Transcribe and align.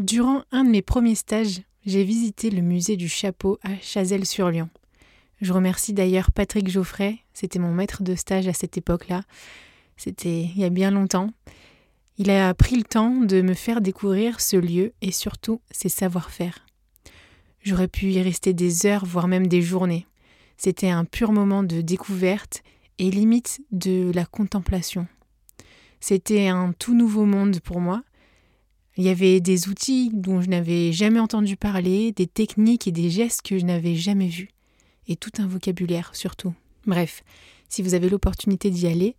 Durant 0.00 0.44
un 0.50 0.64
de 0.64 0.70
mes 0.70 0.80
premiers 0.80 1.14
stages, 1.14 1.60
j'ai 1.84 2.04
visité 2.04 2.48
le 2.48 2.62
musée 2.62 2.96
du 2.96 3.06
chapeau 3.06 3.58
à 3.62 3.76
Chazelles-sur-Lyon. 3.82 4.70
Je 5.42 5.52
remercie 5.52 5.92
d'ailleurs 5.92 6.32
Patrick 6.32 6.70
Geoffrey, 6.70 7.18
c'était 7.34 7.58
mon 7.58 7.74
maître 7.74 8.02
de 8.02 8.14
stage 8.14 8.48
à 8.48 8.54
cette 8.54 8.78
époque-là. 8.78 9.24
C'était 9.98 10.40
il 10.40 10.58
y 10.58 10.64
a 10.64 10.70
bien 10.70 10.90
longtemps. 10.90 11.28
Il 12.16 12.30
a 12.30 12.54
pris 12.54 12.76
le 12.76 12.84
temps 12.84 13.14
de 13.14 13.42
me 13.42 13.52
faire 13.52 13.82
découvrir 13.82 14.40
ce 14.40 14.56
lieu 14.56 14.94
et 15.02 15.12
surtout 15.12 15.60
ses 15.70 15.90
savoir-faire. 15.90 16.64
J'aurais 17.62 17.86
pu 17.86 18.06
y 18.06 18.22
rester 18.22 18.54
des 18.54 18.86
heures, 18.86 19.04
voire 19.04 19.28
même 19.28 19.48
des 19.48 19.60
journées. 19.60 20.06
C'était 20.56 20.88
un 20.88 21.04
pur 21.04 21.30
moment 21.30 21.62
de 21.62 21.82
découverte 21.82 22.62
et 22.98 23.10
limite 23.10 23.60
de 23.70 24.10
la 24.14 24.24
contemplation. 24.24 25.06
C'était 26.00 26.48
un 26.48 26.72
tout 26.72 26.94
nouveau 26.94 27.26
monde 27.26 27.60
pour 27.60 27.80
moi. 27.80 28.02
Il 28.96 29.04
y 29.04 29.08
avait 29.08 29.40
des 29.40 29.68
outils 29.68 30.10
dont 30.12 30.40
je 30.40 30.48
n'avais 30.48 30.92
jamais 30.92 31.20
entendu 31.20 31.56
parler, 31.56 32.12
des 32.12 32.26
techniques 32.26 32.88
et 32.88 32.92
des 32.92 33.10
gestes 33.10 33.42
que 33.42 33.58
je 33.58 33.64
n'avais 33.64 33.94
jamais 33.94 34.28
vus, 34.28 34.50
et 35.06 35.16
tout 35.16 35.30
un 35.38 35.46
vocabulaire 35.46 36.10
surtout. 36.14 36.52
Bref, 36.86 37.22
si 37.68 37.82
vous 37.82 37.94
avez 37.94 38.08
l'opportunité 38.08 38.70
d'y 38.70 38.86
aller, 38.86 39.16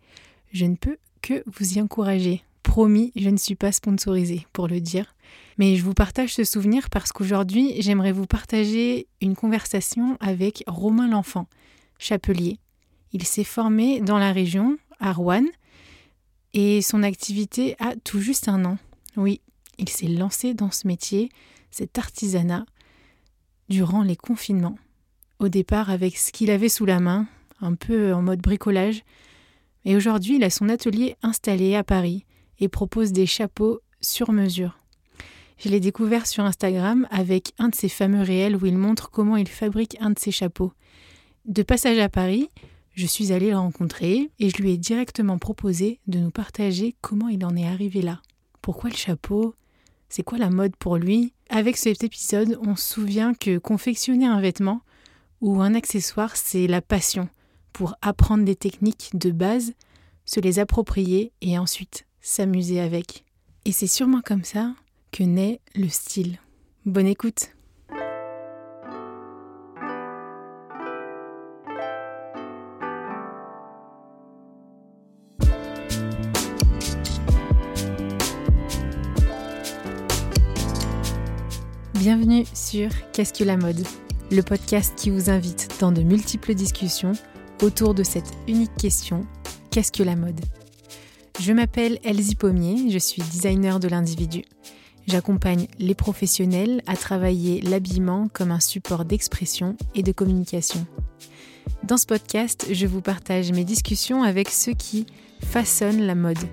je 0.51 0.65
ne 0.65 0.75
peux 0.75 0.97
que 1.21 1.43
vous 1.45 1.77
y 1.77 1.81
encourager. 1.81 2.43
Promis, 2.63 3.11
je 3.15 3.29
ne 3.29 3.37
suis 3.37 3.55
pas 3.55 3.71
sponsorisée 3.71 4.45
pour 4.53 4.67
le 4.67 4.79
dire. 4.81 5.15
Mais 5.57 5.75
je 5.75 5.83
vous 5.83 5.93
partage 5.93 6.33
ce 6.33 6.43
souvenir 6.43 6.89
parce 6.89 7.11
qu'aujourd'hui, 7.11 7.81
j'aimerais 7.81 8.11
vous 8.11 8.27
partager 8.27 9.07
une 9.21 9.35
conversation 9.35 10.17
avec 10.19 10.63
Romain 10.67 11.07
L'Enfant, 11.07 11.47
chapelier. 11.97 12.59
Il 13.13 13.25
s'est 13.25 13.43
formé 13.43 13.99
dans 13.99 14.17
la 14.17 14.31
région, 14.31 14.77
à 14.99 15.11
Rouen, 15.13 15.45
et 16.53 16.81
son 16.81 17.03
activité 17.03 17.75
a 17.79 17.95
tout 18.03 18.19
juste 18.19 18.47
un 18.47 18.65
an. 18.65 18.77
Oui, 19.17 19.41
il 19.81 19.89
s'est 19.89 20.07
lancé 20.07 20.53
dans 20.53 20.71
ce 20.71 20.87
métier, 20.87 21.29
cet 21.71 21.97
artisanat, 21.97 22.65
durant 23.67 24.03
les 24.03 24.15
confinements. 24.15 24.77
Au 25.39 25.49
départ 25.49 25.89
avec 25.89 26.17
ce 26.17 26.31
qu'il 26.31 26.51
avait 26.51 26.69
sous 26.69 26.85
la 26.85 26.99
main, 26.99 27.27
un 27.61 27.73
peu 27.73 28.13
en 28.13 28.21
mode 28.21 28.41
bricolage, 28.41 29.03
et 29.83 29.95
aujourd'hui 29.95 30.35
il 30.35 30.43
a 30.43 30.51
son 30.51 30.69
atelier 30.69 31.15
installé 31.23 31.75
à 31.75 31.83
Paris 31.83 32.25
et 32.59 32.69
propose 32.69 33.11
des 33.11 33.25
chapeaux 33.25 33.81
sur 34.01 34.31
mesure. 34.31 34.77
Je 35.57 35.69
l'ai 35.69 35.79
découvert 35.79 36.27
sur 36.27 36.43
Instagram 36.43 37.07
avec 37.09 37.53
un 37.57 37.69
de 37.69 37.75
ses 37.75 37.89
fameux 37.89 38.21
réels 38.21 38.55
où 38.55 38.65
il 38.65 38.77
montre 38.77 39.09
comment 39.09 39.37
il 39.37 39.47
fabrique 39.47 39.97
un 39.99 40.11
de 40.11 40.19
ses 40.19 40.31
chapeaux. 40.31 40.73
De 41.45 41.63
passage 41.63 41.97
à 41.97 42.09
Paris, 42.09 42.49
je 42.93 43.07
suis 43.07 43.31
allée 43.31 43.49
le 43.49 43.57
rencontrer 43.57 44.29
et 44.37 44.49
je 44.49 44.61
lui 44.61 44.71
ai 44.71 44.77
directement 44.77 45.39
proposé 45.39 45.99
de 46.05 46.19
nous 46.19 46.31
partager 46.31 46.95
comment 47.01 47.29
il 47.29 47.43
en 47.45 47.55
est 47.55 47.67
arrivé 47.67 48.01
là. 48.01 48.21
Pourquoi 48.61 48.91
le 48.91 48.95
chapeau? 48.95 49.55
C'est 50.11 50.23
quoi 50.23 50.37
la 50.37 50.49
mode 50.49 50.75
pour 50.75 50.97
lui? 50.97 51.31
Avec 51.49 51.77
cet 51.77 52.03
épisode, 52.03 52.59
on 52.67 52.75
se 52.75 52.95
souvient 52.95 53.33
que 53.33 53.57
confectionner 53.57 54.25
un 54.25 54.41
vêtement 54.41 54.81
ou 55.39 55.61
un 55.61 55.73
accessoire, 55.73 56.35
c'est 56.35 56.67
la 56.67 56.81
passion 56.81 57.29
pour 57.71 57.95
apprendre 58.01 58.43
des 58.43 58.57
techniques 58.57 59.11
de 59.13 59.31
base, 59.31 59.71
se 60.25 60.41
les 60.41 60.59
approprier 60.59 61.31
et 61.39 61.57
ensuite 61.57 62.07
s'amuser 62.19 62.81
avec. 62.81 63.23
Et 63.63 63.71
c'est 63.71 63.87
sûrement 63.87 64.19
comme 64.19 64.43
ça 64.43 64.75
que 65.13 65.23
naît 65.23 65.61
le 65.75 65.87
style. 65.87 66.39
Bonne 66.85 67.07
écoute 67.07 67.51
Bienvenue 82.01 82.45
sur 82.55 82.89
Qu'est-ce 83.13 83.31
que 83.31 83.43
la 83.43 83.57
mode 83.57 83.85
Le 84.31 84.41
podcast 84.41 84.93
qui 84.97 85.11
vous 85.11 85.29
invite 85.29 85.69
dans 85.79 85.91
de 85.91 86.01
multiples 86.01 86.55
discussions 86.55 87.11
autour 87.61 87.93
de 87.93 88.01
cette 88.01 88.31
unique 88.47 88.75
question 88.75 89.27
Qu'est-ce 89.69 89.91
que 89.91 90.01
la 90.01 90.15
mode? 90.15 90.41
Je 91.39 91.53
m'appelle 91.53 91.99
Elsie 92.03 92.33
Pommier, 92.33 92.89
je 92.89 92.97
suis 92.97 93.21
designer 93.21 93.79
de 93.79 93.87
l'individu. 93.87 94.41
J'accompagne 95.05 95.67
les 95.77 95.93
professionnels 95.93 96.81
à 96.87 96.95
travailler 96.95 97.61
l'habillement 97.61 98.29
comme 98.33 98.49
un 98.49 98.59
support 98.59 99.05
d'expression 99.05 99.77
et 99.93 100.01
de 100.01 100.11
communication. 100.11 100.87
Dans 101.83 101.97
ce 101.97 102.07
podcast, 102.07 102.65
je 102.71 102.87
vous 102.87 103.01
partage 103.01 103.51
mes 103.51 103.63
discussions 103.63 104.23
avec 104.23 104.49
ceux 104.49 104.73
qui 104.73 105.05
façonnent 105.45 106.01
la 106.01 106.15
mode. 106.15 106.49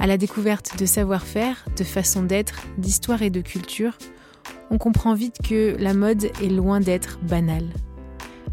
À 0.00 0.08
la 0.08 0.16
découverte 0.16 0.76
de 0.76 0.86
savoir-faire, 0.86 1.64
de 1.76 1.84
façon 1.84 2.24
d'être, 2.24 2.66
d'histoire 2.78 3.22
et 3.22 3.30
de 3.30 3.42
culture, 3.42 3.96
on 4.70 4.78
comprend 4.78 5.14
vite 5.14 5.36
que 5.42 5.76
la 5.78 5.94
mode 5.94 6.24
est 6.24 6.48
loin 6.48 6.80
d'être 6.80 7.18
banale. 7.22 7.68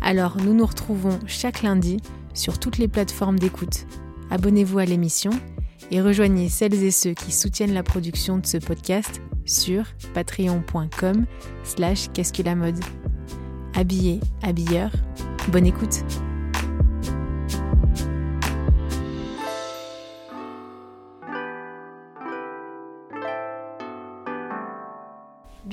Alors 0.01 0.37
nous 0.37 0.53
nous 0.53 0.65
retrouvons 0.65 1.19
chaque 1.25 1.61
lundi 1.61 1.97
sur 2.33 2.59
toutes 2.59 2.77
les 2.77 2.87
plateformes 2.87 3.39
d'écoute 3.39 3.85
abonnez-vous 4.29 4.79
à 4.79 4.85
l'émission 4.85 5.31
et 5.91 6.01
rejoignez 6.01 6.49
celles 6.49 6.83
et 6.83 6.91
ceux 6.91 7.13
qui 7.13 7.31
soutiennent 7.31 7.73
la 7.73 7.83
production 7.83 8.37
de 8.37 8.45
ce 8.45 8.57
podcast 8.57 9.21
sur 9.45 9.85
patreon.com 10.13 11.25
slash 11.63 12.09
qu'est-ce 12.13 12.33
que 12.33 12.43
la 12.43 12.55
mode. 12.55 12.79
Habillé, 13.75 14.19
habilleur, 14.41 14.91
bonne 15.51 15.67
écoute 15.67 16.03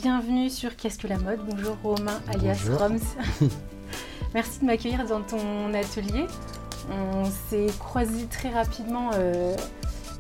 Bienvenue 0.05 0.51
sur 0.51 0.77
Qu'est-ce 0.77 0.99
que 0.99 1.07
la 1.07 1.17
mode? 1.17 1.41
Bonjour 1.49 1.79
Romain 1.83 2.21
alias 2.29 2.69
Roms. 2.79 3.01
Merci 4.35 4.61
de 4.61 4.67
m'accueillir 4.67 5.07
dans 5.07 5.23
ton 5.23 5.73
atelier. 5.73 6.27
On 6.91 7.25
s'est 7.25 7.69
croisés 7.79 8.27
très 8.27 8.51
rapidement 8.51 9.13
euh, 9.15 9.57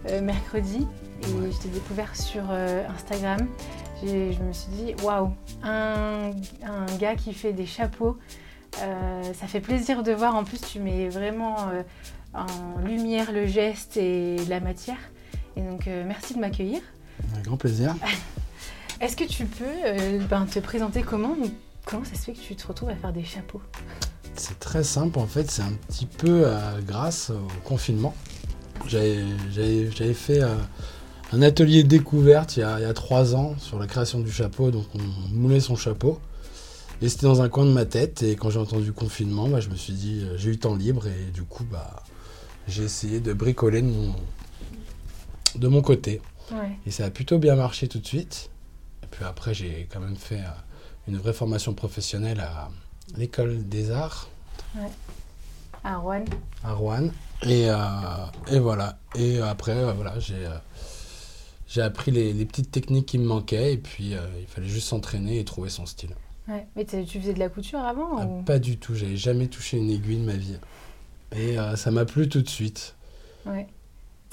euh, 0.08 0.22
mercredi 0.22 0.86
et 1.20 1.52
je 1.52 1.58
t'ai 1.58 1.68
découvert 1.68 2.16
sur 2.16 2.44
euh, 2.48 2.82
Instagram. 2.88 3.46
Je 4.02 4.42
me 4.42 4.54
suis 4.54 4.72
dit, 4.72 4.94
waouh, 5.04 5.34
un, 5.62 6.30
gars 6.98 7.14
qui 7.14 7.34
fait 7.34 7.52
des 7.52 7.66
chapeaux, 7.66 8.16
ça 8.72 9.46
fait 9.46 9.60
plaisir 9.60 10.02
de 10.02 10.12
voir. 10.12 10.34
En 10.34 10.44
plus, 10.44 10.62
tu 10.62 10.80
mets 10.80 11.10
vraiment 11.10 11.56
en 12.32 12.78
lumière 12.86 13.32
le 13.32 13.44
geste 13.44 13.98
et 13.98 14.38
la 14.48 14.60
matière. 14.60 15.10
Et 15.56 15.60
donc, 15.60 15.88
merci 16.06 16.32
de 16.32 16.38
m'accueillir. 16.38 16.80
Un 17.36 17.42
grand 17.42 17.58
plaisir. 17.58 17.94
Est-ce 19.00 19.16
que 19.16 19.24
tu 19.24 19.44
peux 19.44 20.24
ben, 20.30 20.46
te 20.46 20.58
présenter 20.58 21.02
comment 21.02 21.36
Comment 21.84 22.04
ça 22.04 22.14
se 22.14 22.22
fait 22.22 22.32
que 22.32 22.40
tu 22.40 22.56
te 22.56 22.66
retrouves 22.66 22.88
à 22.88 22.96
faire 22.96 23.12
des 23.12 23.24
chapeaux? 23.24 23.60
C'est 24.36 24.58
très 24.58 24.82
simple 24.82 25.18
en 25.18 25.26
fait, 25.26 25.50
c'est 25.50 25.62
un 25.62 25.72
petit 25.88 26.06
peu 26.06 26.42
euh, 26.46 26.80
grâce 26.80 27.30
au 27.30 27.68
confinement. 27.68 28.14
J'avais 28.86 30.14
fait 30.14 30.42
euh, 30.42 30.54
un 31.32 31.42
atelier 31.42 31.84
découverte 31.84 32.56
il 32.56 32.60
y, 32.60 32.62
a, 32.62 32.92
trois 32.94 33.34
ans 33.34 33.54
sur 33.58 33.78
la 33.78 33.86
création 33.86 34.20
du 34.20 34.32
chapeau, 34.32 34.70
donc 34.70 34.86
on 34.94 35.34
moulait 35.34 35.60
son 35.60 35.76
chapeau. 35.76 36.18
Et 37.02 37.08
c'était 37.08 37.26
dans 37.26 37.42
un 37.42 37.48
coin 37.48 37.66
de 37.66 37.72
ma 37.72 37.84
tête, 37.84 38.22
et 38.22 38.34
quand 38.34 38.50
j'ai 38.50 38.58
entendu 38.58 38.92
confinement, 38.92 39.48
bah, 39.48 39.60
je 39.60 39.68
me 39.68 39.76
suis 39.76 39.92
dit, 39.92 40.22
euh, 40.22 40.36
j'ai 40.38 40.50
eu 40.50 40.58
temps 40.58 40.74
libre, 40.74 41.06
et 41.06 41.30
du 41.32 41.42
coup, 41.42 41.64
bah, 41.70 42.02
j'ai 42.66 42.84
essayé 42.84 43.20
de 43.20 43.32
bricoler 43.32 43.82
de 43.82 43.88
mon, 43.88 44.14
de 45.56 45.68
mon 45.68 45.82
côté. 45.82 46.22
Et 46.86 46.90
ça 46.90 47.06
a 47.06 47.10
plutôt 47.10 47.38
bien 47.38 47.56
marché 47.56 47.88
tout 47.88 47.98
de 47.98 48.06
suite. 48.06 48.50
Puis 49.14 49.24
après, 49.24 49.54
j'ai 49.54 49.88
quand 49.92 50.00
même 50.00 50.16
fait 50.16 50.40
une 51.06 51.16
vraie 51.18 51.32
formation 51.32 51.74
professionnelle 51.74 52.40
à, 52.40 52.68
l'école 53.16 53.68
des 53.68 53.90
arts. 53.90 54.28
Ouais. 54.76 54.90
À 55.84 55.98
Rouen. 55.98 56.24
À 56.64 56.72
Rouen. 56.72 57.10
Et, 57.42 57.68
euh, 57.68 57.76
et 58.50 58.58
voilà. 58.58 58.98
Et 59.14 59.38
après, 59.40 59.76
euh, 59.76 59.92
voilà, 59.92 60.18
j'ai 60.18 60.46
euh, 60.46 60.56
j'ai 61.68 61.82
appris 61.82 62.10
les, 62.10 62.32
les, 62.32 62.46
petites 62.46 62.70
techniques 62.70 63.06
qui 63.06 63.18
me 63.18 63.26
manquaient 63.26 63.74
et 63.74 63.76
puis 63.76 64.12
il 64.12 64.46
fallait 64.46 64.68
juste 64.68 64.88
s'entraîner 64.88 65.40
et 65.40 65.44
trouver 65.44 65.70
son 65.70 65.86
style. 65.86 66.14
Ouais. 66.48 66.66
Mais 66.76 66.84
tu 66.84 67.20
faisais 67.20 67.34
de 67.34 67.38
la 67.38 67.48
couture 67.48 67.80
avant 67.80 68.18
ah, 68.18 68.26
Pas 68.46 68.58
du 68.58 68.78
tout, 68.78 68.94
j'avais 68.94 69.16
jamais 69.16 69.48
touché 69.48 69.78
une 69.78 69.90
aiguille 69.90 70.18
de 70.18 70.24
ma 70.24 70.36
vie. 70.36 70.58
Et 71.36 71.56
ça 71.76 71.90
m'a 71.90 72.04
plu 72.04 72.28
tout 72.28 72.42
de 72.42 72.48
suite. 72.48 72.94
Ouais. 73.44 73.66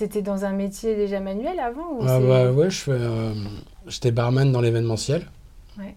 T'étais 0.02 0.24
dans 0.24 0.46
un 0.46 0.54
métier 0.54 0.96
déjà 0.96 1.20
manuel 1.20 1.60
avant 1.60 1.92
ou 1.92 2.00
ah, 2.08 2.20
bah, 2.20 2.52
Ouais, 2.52 2.70
j'étais 3.86 4.10
barman 4.10 4.52
dans 4.52 4.60
l'événementiel. 4.60 5.30
Ouais. 5.78 5.96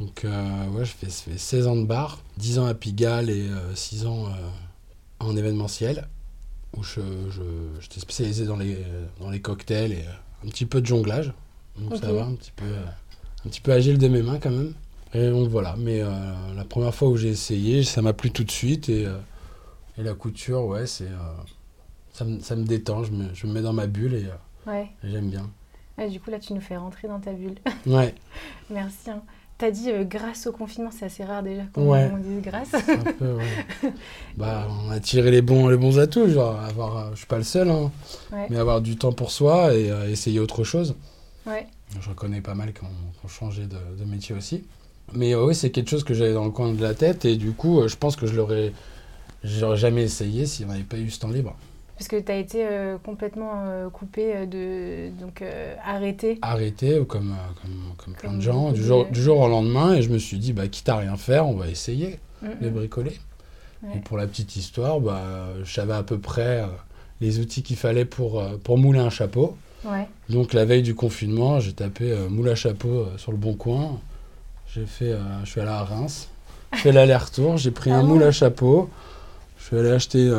Donc, 0.00 0.24
euh, 0.24 0.66
ouais, 0.70 0.84
je 0.84 0.90
fais, 0.90 1.38
16 1.38 1.68
ans 1.68 1.76
de 1.76 1.84
bar, 1.84 2.18
10 2.38 2.58
ans 2.58 2.66
à 2.66 2.74
Pigalle 2.74 3.30
et 3.30 3.48
6 3.76 4.04
euh, 4.04 4.08
ans 4.08 4.26
euh, 4.26 4.30
en 5.20 5.36
événementiel, 5.36 6.08
où 6.76 6.82
je, 6.82 7.00
j'étais 7.80 8.00
spécialisé 8.00 8.46
dans 8.46 8.56
les, 8.56 8.78
dans 9.20 9.30
les 9.30 9.40
cocktails 9.40 9.92
et 9.92 10.04
un 10.44 10.48
petit 10.48 10.66
peu 10.66 10.80
de 10.80 10.86
jonglage. 10.86 11.32
Donc, 11.78 11.98
ça 11.98 12.10
va, 12.12 12.24
un 12.24 12.34
petit, 12.34 12.50
peu, 12.56 12.64
un 12.64 13.48
petit 13.48 13.60
peu 13.60 13.70
agile 13.70 13.98
de 13.98 14.08
mes 14.08 14.22
mains 14.22 14.40
quand 14.40 14.50
même. 14.50 14.74
Et 15.14 15.30
donc 15.30 15.48
voilà, 15.50 15.76
mais 15.78 16.00
la 16.00 16.64
première 16.64 16.96
fois 16.96 17.06
où 17.06 17.16
j'ai 17.16 17.28
essayé, 17.28 17.84
ça 17.84 18.02
m'a 18.02 18.12
plu 18.12 18.32
tout 18.32 18.42
de 18.42 18.50
suite. 18.50 18.88
Et, 18.88 19.06
et 19.98 20.02
la 20.02 20.14
couture, 20.14 20.64
ouais, 20.64 20.88
c'est, 20.88 21.10
ça, 22.20 22.26
me, 22.26 22.40
ça 22.40 22.54
me 22.54 22.64
détend, 22.64 23.02
je 23.02 23.12
me, 23.12 23.24
je 23.32 23.46
me 23.46 23.52
mets 23.54 23.62
dans 23.62 23.72
ma 23.72 23.86
bulle 23.86 24.14
et, 24.14 24.26
et 24.70 24.84
j'aime 25.10 25.30
bien. 25.30 25.48
Ah, 25.96 26.06
du 26.06 26.20
coup, 26.20 26.30
là, 26.30 26.38
tu 26.38 26.52
nous 26.52 26.60
fais 26.60 26.76
rentrer 26.76 27.08
dans 27.08 27.18
ta 27.18 27.32
bulle. 27.32 27.54
Ouais. 27.86 28.14
Merci. 28.68 29.10
Hein. 29.10 29.22
T'as 29.56 29.70
dit 29.70 29.90
euh, 29.90 30.04
grâce 30.04 30.46
au 30.46 30.52
confinement, 30.52 30.90
c'est 30.90 31.06
assez 31.06 31.24
rare 31.24 31.42
déjà 31.42 31.62
qu'on 31.72 31.88
Ouais. 31.88 32.10
dise 32.22 32.42
grâce. 32.42 32.74
Un 32.74 33.12
peu, 33.12 33.32
ouais. 33.32 33.92
bah, 34.36 34.68
on 34.86 34.90
a 34.90 35.00
tiré 35.00 35.30
les 35.30 35.40
bons, 35.42 35.68
les 35.68 35.76
bons 35.78 35.98
atouts, 35.98 36.28
genre 36.28 36.60
avoir, 36.60 36.96
euh, 36.98 37.10
je 37.12 37.18
suis 37.18 37.26
pas 37.26 37.38
le 37.38 37.42
seul, 37.44 37.70
hein, 37.70 37.90
Ouais. 38.32 38.46
mais 38.50 38.56
avoir 38.58 38.82
du 38.82 38.96
temps 38.96 39.12
pour 39.12 39.30
soi 39.30 39.74
et 39.74 39.90
euh, 39.90 40.10
essayer 40.10 40.40
autre 40.40 40.62
chose. 40.64 40.94
Ouais. 41.46 41.66
Je 42.00 42.08
reconnais 42.08 42.40
pas 42.42 42.54
mal 42.54 42.72
qui 42.74 42.84
ont 42.84 43.28
changé 43.28 43.62
de, 43.66 43.76
de 43.98 44.04
métier 44.04 44.34
aussi. 44.34 44.64
Mais 45.14 45.34
euh, 45.34 45.46
oui, 45.46 45.54
c'est 45.54 45.70
quelque 45.70 45.88
chose 45.88 46.04
que 46.04 46.12
j'avais 46.14 46.34
dans 46.34 46.44
le 46.44 46.50
coin 46.50 46.72
de 46.72 46.82
la 46.82 46.92
tête 46.94 47.24
et 47.24 47.36
du 47.36 47.52
coup, 47.52 47.80
euh, 47.80 47.88
je 47.88 47.96
pense 47.96 48.14
que 48.16 48.26
je 48.26 48.34
l'aurais, 48.36 48.72
jamais 49.42 50.02
essayé 50.04 50.44
si 50.46 50.64
on 50.64 50.68
n'avait 50.68 50.82
pas 50.84 50.98
eu 50.98 51.08
ce 51.10 51.18
temps 51.18 51.30
libre. 51.30 51.56
Parce 52.00 52.08
que 52.08 52.16
tu 52.16 52.32
as 52.32 52.38
été 52.38 52.66
euh, 52.66 52.96
complètement 52.96 53.64
euh, 53.66 53.90
coupé 53.90 54.32
euh, 54.34 54.46
de. 54.46 55.10
Donc 55.20 55.42
euh, 55.42 55.74
arrêté. 55.84 56.38
Arrêté, 56.40 56.98
ou 56.98 57.04
comme, 57.04 57.36
comme, 57.60 57.94
comme 57.98 58.14
plein 58.14 58.32
de 58.32 58.40
gens, 58.40 58.72
du 58.72 58.82
jour, 58.82 59.04
du 59.04 59.20
jour 59.20 59.38
au 59.38 59.48
lendemain, 59.48 59.92
et 59.92 60.00
je 60.00 60.08
me 60.08 60.16
suis 60.16 60.38
dit, 60.38 60.54
bah, 60.54 60.66
quitte 60.66 60.88
à 60.88 60.96
rien 60.96 61.18
faire, 61.18 61.46
on 61.46 61.56
va 61.56 61.68
essayer 61.68 62.18
Mm, 62.40 62.64
de 62.64 62.70
bricoler. 62.70 63.20
Ouais. 63.82 63.96
Et 63.96 64.00
pour 64.00 64.16
la 64.16 64.26
petite 64.26 64.56
histoire, 64.56 64.98
bah, 64.98 65.48
je 65.62 65.70
savais 65.70 65.92
à 65.92 66.02
peu 66.02 66.18
près 66.18 66.64
les 67.20 67.38
outils 67.38 67.62
qu'il 67.62 67.76
fallait 67.76 68.06
pour, 68.06 68.42
pour 68.64 68.78
mouler 68.78 68.98
un 68.98 69.10
chapeau. 69.10 69.58
Ouais. 69.84 70.08
Donc 70.30 70.54
la 70.54 70.64
veille 70.64 70.82
du 70.82 70.94
confinement, 70.94 71.60
j'ai 71.60 71.74
tapé 71.74 72.16
moule 72.30 72.48
à 72.48 72.54
chapeau 72.54 73.08
sur 73.18 73.30
le 73.30 73.36
bon 73.36 73.52
coin. 73.52 74.00
J'ai 74.74 74.86
fait, 74.86 75.14
je 75.44 75.50
suis 75.50 75.60
allé 75.60 75.68
à 75.68 75.84
Reims, 75.84 76.30
je 76.72 76.78
fais 76.78 76.92
l'aller-retour, 76.92 77.58
j'ai 77.58 77.72
pris 77.72 77.90
Ah 77.90 77.96
un 77.98 78.04
moule 78.04 78.22
à 78.22 78.32
chapeau. 78.32 78.88
Je 79.58 79.66
suis 79.66 79.76
allé 79.76 79.90
acheter 79.90 80.30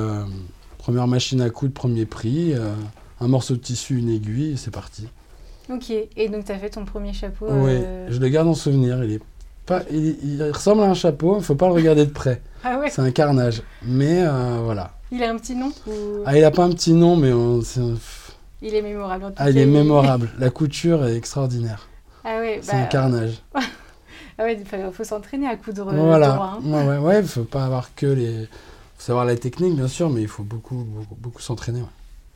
première 0.82 1.08
machine 1.08 1.42
à 1.42 1.50
coudre, 1.50 1.74
premier 1.74 2.06
prix, 2.06 2.54
euh, 2.54 2.74
un 3.20 3.28
morceau 3.28 3.54
de 3.54 3.60
tissu, 3.60 3.98
une 4.00 4.10
aiguille, 4.10 4.54
et 4.54 4.58
c'est 4.58 4.72
parti. 4.72 5.08
Ok. 5.72 5.92
Et 5.92 6.28
donc, 6.28 6.46
tu 6.46 6.52
as 6.52 6.58
fait 6.58 6.72
ton 6.72 6.86
premier 6.86 7.14
chapeau. 7.14 7.46
Oui, 7.50 7.72
euh, 7.72 8.08
je 8.10 8.20
le 8.20 8.28
garde 8.30 8.48
en 8.48 8.56
souvenir. 8.56 9.04
Il 9.04 9.12
est 9.14 9.22
pas, 9.66 9.84
il, 9.92 10.18
il 10.24 10.44
ressemble 10.52 10.82
à 10.82 10.86
un 10.86 10.94
chapeau, 10.96 11.38
il 11.38 11.44
faut 11.44 11.56
pas 11.56 11.68
le 11.68 11.74
regarder 11.74 12.06
de 12.06 12.12
près. 12.12 12.42
Ah 12.64 12.78
ouais. 12.78 12.92
C'est 12.92 13.02
un 13.02 13.10
carnage. 13.10 13.64
Mais 13.84 14.22
euh, 14.22 14.60
voilà. 14.64 14.92
Il 15.12 15.24
a 15.24 15.32
un 15.32 15.38
petit 15.38 15.56
nom 15.56 15.72
ou... 15.88 15.92
Ah, 16.28 16.38
il 16.38 16.44
a 16.44 16.52
pas 16.52 16.64
un 16.64 16.70
petit 16.70 16.94
nom, 16.94 17.16
mais 17.16 17.34
on- 17.34 17.62
c'est 17.64 17.80
un- 17.80 17.96
Il 18.62 18.76
est 18.76 18.84
mémorable. 18.84 19.24
en 19.26 19.28
tout 19.30 19.36
ah, 19.38 19.50
il 19.50 19.56
cas, 19.56 19.62
est 19.62 19.66
mémorable. 19.66 20.30
La 20.40 20.52
couture 20.52 21.04
est 21.08 21.16
extraordinaire. 21.16 21.88
Ah 22.24 22.38
ouais. 22.38 22.60
C'est 22.62 22.74
un 22.74 22.82
bah, 22.82 22.86
carnage. 22.88 23.42
Ah 24.38 24.44
ouais. 24.44 24.58
Il 24.60 24.66
faut, 24.66 24.92
faut 24.92 25.04
s'entraîner 25.04 25.48
à 25.48 25.56
coudre 25.56 25.92
voilà. 25.92 26.30
droit. 26.30 26.60
hein. 26.60 26.62
Ouais, 26.64 26.84
ouais, 26.88 26.98
ouais, 26.98 27.20
il 27.22 27.28
faut 27.28 27.44
pas 27.44 27.66
avoir 27.66 27.94
que 27.96 28.06
les. 28.06 28.48
Faut 29.02 29.08
savoir 29.08 29.26
la 29.26 29.36
technique, 29.36 29.76
bien 29.76 29.88
sûr, 29.88 30.12
mais 30.12 30.22
il 30.22 30.28
faut 30.28 30.44
beaucoup, 30.44 30.76
beaucoup, 30.76 31.16
beaucoup 31.16 31.42
s'entraîner. 31.42 31.82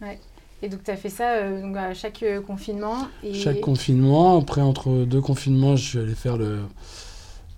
ouais. 0.01 0.19
Et 0.63 0.69
donc, 0.69 0.83
tu 0.83 0.89
as 0.89 0.97
fait 0.97 1.09
ça 1.09 1.33
euh, 1.33 1.61
donc, 1.61 1.77
à 1.77 1.93
chaque 1.93 2.23
euh, 2.23 2.41
confinement. 2.41 3.07
Et... 3.23 3.33
Chaque 3.35 3.61
confinement, 3.61 4.39
après, 4.39 4.61
entre 4.61 5.03
deux 5.05 5.21
confinements, 5.21 5.75
je 5.75 5.83
suis 5.89 5.99
allé 5.99 6.15
faire 6.15 6.37
le, 6.37 6.61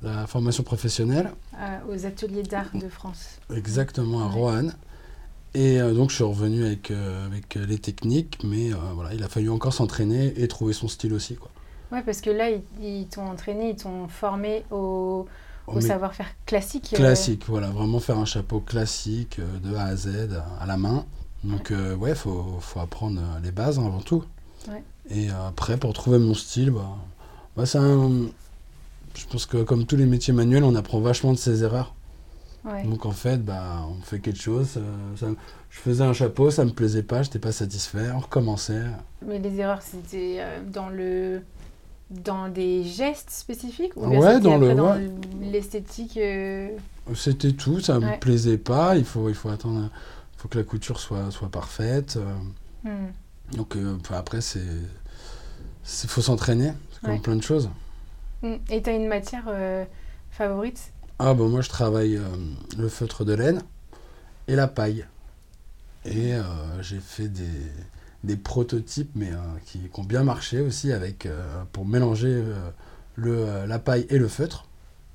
la 0.02 0.28
formation 0.28 0.64
professionnelle, 0.64 1.32
euh, 1.58 1.78
aux 1.96 2.06
ateliers 2.06 2.44
d'art 2.44 2.70
de 2.74 2.90
France. 2.90 3.40
exactement 3.56 4.24
à 4.24 4.28
Ouais. 4.28 4.34
Roanne. 4.34 4.74
Et 5.54 5.80
donc, 5.80 6.10
je 6.10 6.16
suis 6.16 6.24
revenu 6.24 6.66
avec, 6.66 6.92
avec 6.92 7.56
les 7.56 7.80
techniques, 7.80 8.40
mais 8.44 8.72
voilà, 8.94 9.14
il 9.14 9.24
a 9.24 9.30
fallu 9.30 9.50
encore 9.50 9.74
s'entraîner 9.74 10.34
et 10.36 10.48
trouver 10.48 10.74
son 10.74 10.88
style 10.88 11.14
aussi. 11.14 11.36
Quoi. 11.36 11.50
Ouais, 11.92 12.04
parce 12.04 12.20
que 12.22 12.30
là, 12.30 12.50
ils, 12.50 12.62
ils 12.84 13.08
t'ont 13.08 13.26
entraîné, 13.26 13.70
ils 13.70 13.76
t'ont 13.78 14.08
formé 14.08 14.66
au, 14.70 15.26
au 15.68 15.76
Mais 15.76 15.82
savoir-faire 15.82 16.28
classique. 16.46 16.92
euh, 16.94 16.98
classique, 16.98 17.44
voilà, 17.48 17.68
vraiment 17.70 18.00
faire 18.00 18.18
un 18.18 18.26
chapeau 18.26 18.60
classique 18.62 19.40
euh, 19.40 19.60
de 19.60 19.76
A 19.76 19.84
à 19.84 19.96
Z 19.96 20.30
à 20.60 20.66
la 20.66 20.78
main. 20.78 21.06
Donc, 21.44 21.72
euh, 21.72 21.96
ouais, 21.96 22.16
faut, 22.16 22.58
faut 22.60 22.80
apprendre 22.80 23.22
les 23.44 23.52
bases 23.52 23.78
hein, 23.80 23.86
avant 23.86 24.02
tout. 24.02 24.24
Ouais. 24.70 24.84
Et 25.10 25.30
après, 25.30 25.78
pour 25.78 25.94
trouver 25.94 26.18
mon 26.20 26.34
style, 26.34 26.72
bah, 26.72 26.90
bah, 27.56 27.66
c'est 27.66 27.78
un. 27.78 28.28
Je 29.16 29.26
pense 29.28 29.46
que 29.46 29.64
comme 29.64 29.86
tous 29.86 29.96
les 29.96 30.06
métiers 30.06 30.34
manuels, 30.34 30.64
on 30.64 30.76
apprend 30.76 31.00
vachement 31.00 31.32
de 31.34 31.38
ses 31.38 31.64
erreurs. 31.64 31.94
ouais. 32.66 32.84
Donc 32.84 33.06
en 33.06 33.12
fait, 33.12 33.44
bah, 33.44 33.86
on 33.90 34.02
fait 34.04 34.20
quelque 34.20 34.40
chose. 34.40 34.76
euh, 34.78 35.16
ça- 35.16 35.28
je 35.70 35.80
faisais 35.80 36.04
un 36.04 36.14
chapeau, 36.14 36.50
ça 36.50 36.66
me 36.66 36.72
plaisait 36.72 37.04
pas, 37.04 37.22
j'étais 37.24 37.40
pas 37.40 37.52
satisfait, 37.52 38.10
on 38.16 38.20
recommençait. 38.20 38.84
Mais 39.26 39.38
les 39.40 39.60
erreurs, 39.60 39.82
c'était 39.82 40.38
euh, 40.40 40.60
dans 40.66 40.90
le 40.90 41.42
dans 42.10 42.48
des 42.48 42.84
gestes 42.84 43.30
spécifiques 43.32 43.96
ou 43.98 44.06
Ouais, 44.06 44.20
bien 44.20 44.40
dans 44.40 44.58
le- 44.58 44.74
dans 44.74 44.96
ouais. 44.96 45.10
l'esthétique 45.42 46.18
euh, 46.18 46.70
C'était 47.16 47.52
tout, 47.54 47.80
ça 47.82 48.00
Ouais. 48.00 48.14
me 48.16 48.20
plaisait 48.20 48.58
pas. 48.58 48.96
Il 48.98 49.06
faut, 49.06 49.30
il 49.30 49.36
faut 49.36 49.50
attendre, 49.50 49.90
il 50.36 50.40
faut 50.42 50.48
que 50.48 50.58
la 50.58 50.64
couture 50.64 51.00
soit, 51.00 51.32
soit 51.32 51.50
parfaite. 51.50 52.18
euh, 52.18 52.34
hmm. 52.90 53.56
donc 53.58 53.76
euh, 53.76 53.98
après, 54.12 54.42
c'est, 54.42 54.60
il 54.60 56.10
faut 56.10 56.22
s'entraîner, 56.22 56.72
c'est 56.94 57.02
comme 57.02 57.22
plein 57.22 57.36
de 57.36 57.44
choses. 57.44 57.70
Hmm. 58.42 58.56
Et 58.70 58.82
tu 58.82 58.90
as 58.90 58.94
une 58.94 59.08
matière 59.08 59.46
euh, 59.48 59.84
favorite? 60.32 60.92
Ah 61.20 61.34
bon, 61.34 61.50
moi 61.50 61.62
je 61.62 61.70
travaille 61.70 62.20
le 62.78 62.90
feutre 62.90 63.26
de 63.26 63.34
laine 63.34 63.62
et 64.48 64.56
la 64.56 64.68
paille. 64.68 65.06
Et 66.06 66.34
j'ai 66.82 67.00
fait 67.00 67.28
des, 67.28 67.50
des 68.28 68.38
prototypes, 68.38 69.10
mais 69.16 69.32
euh, 69.32 69.38
qui, 69.66 69.80
qui 69.80 70.00
ont 70.00 70.04
bien 70.04 70.24
marché 70.24 70.60
aussi 70.62 70.92
avec, 70.92 71.26
euh, 71.26 71.64
pour 71.72 71.86
mélanger 71.86 72.28
euh, 72.32 72.70
le, 73.16 73.66
la 73.68 73.80
paille 73.80 74.06
et 74.10 74.20
le 74.20 74.28
feutre. 74.28 74.66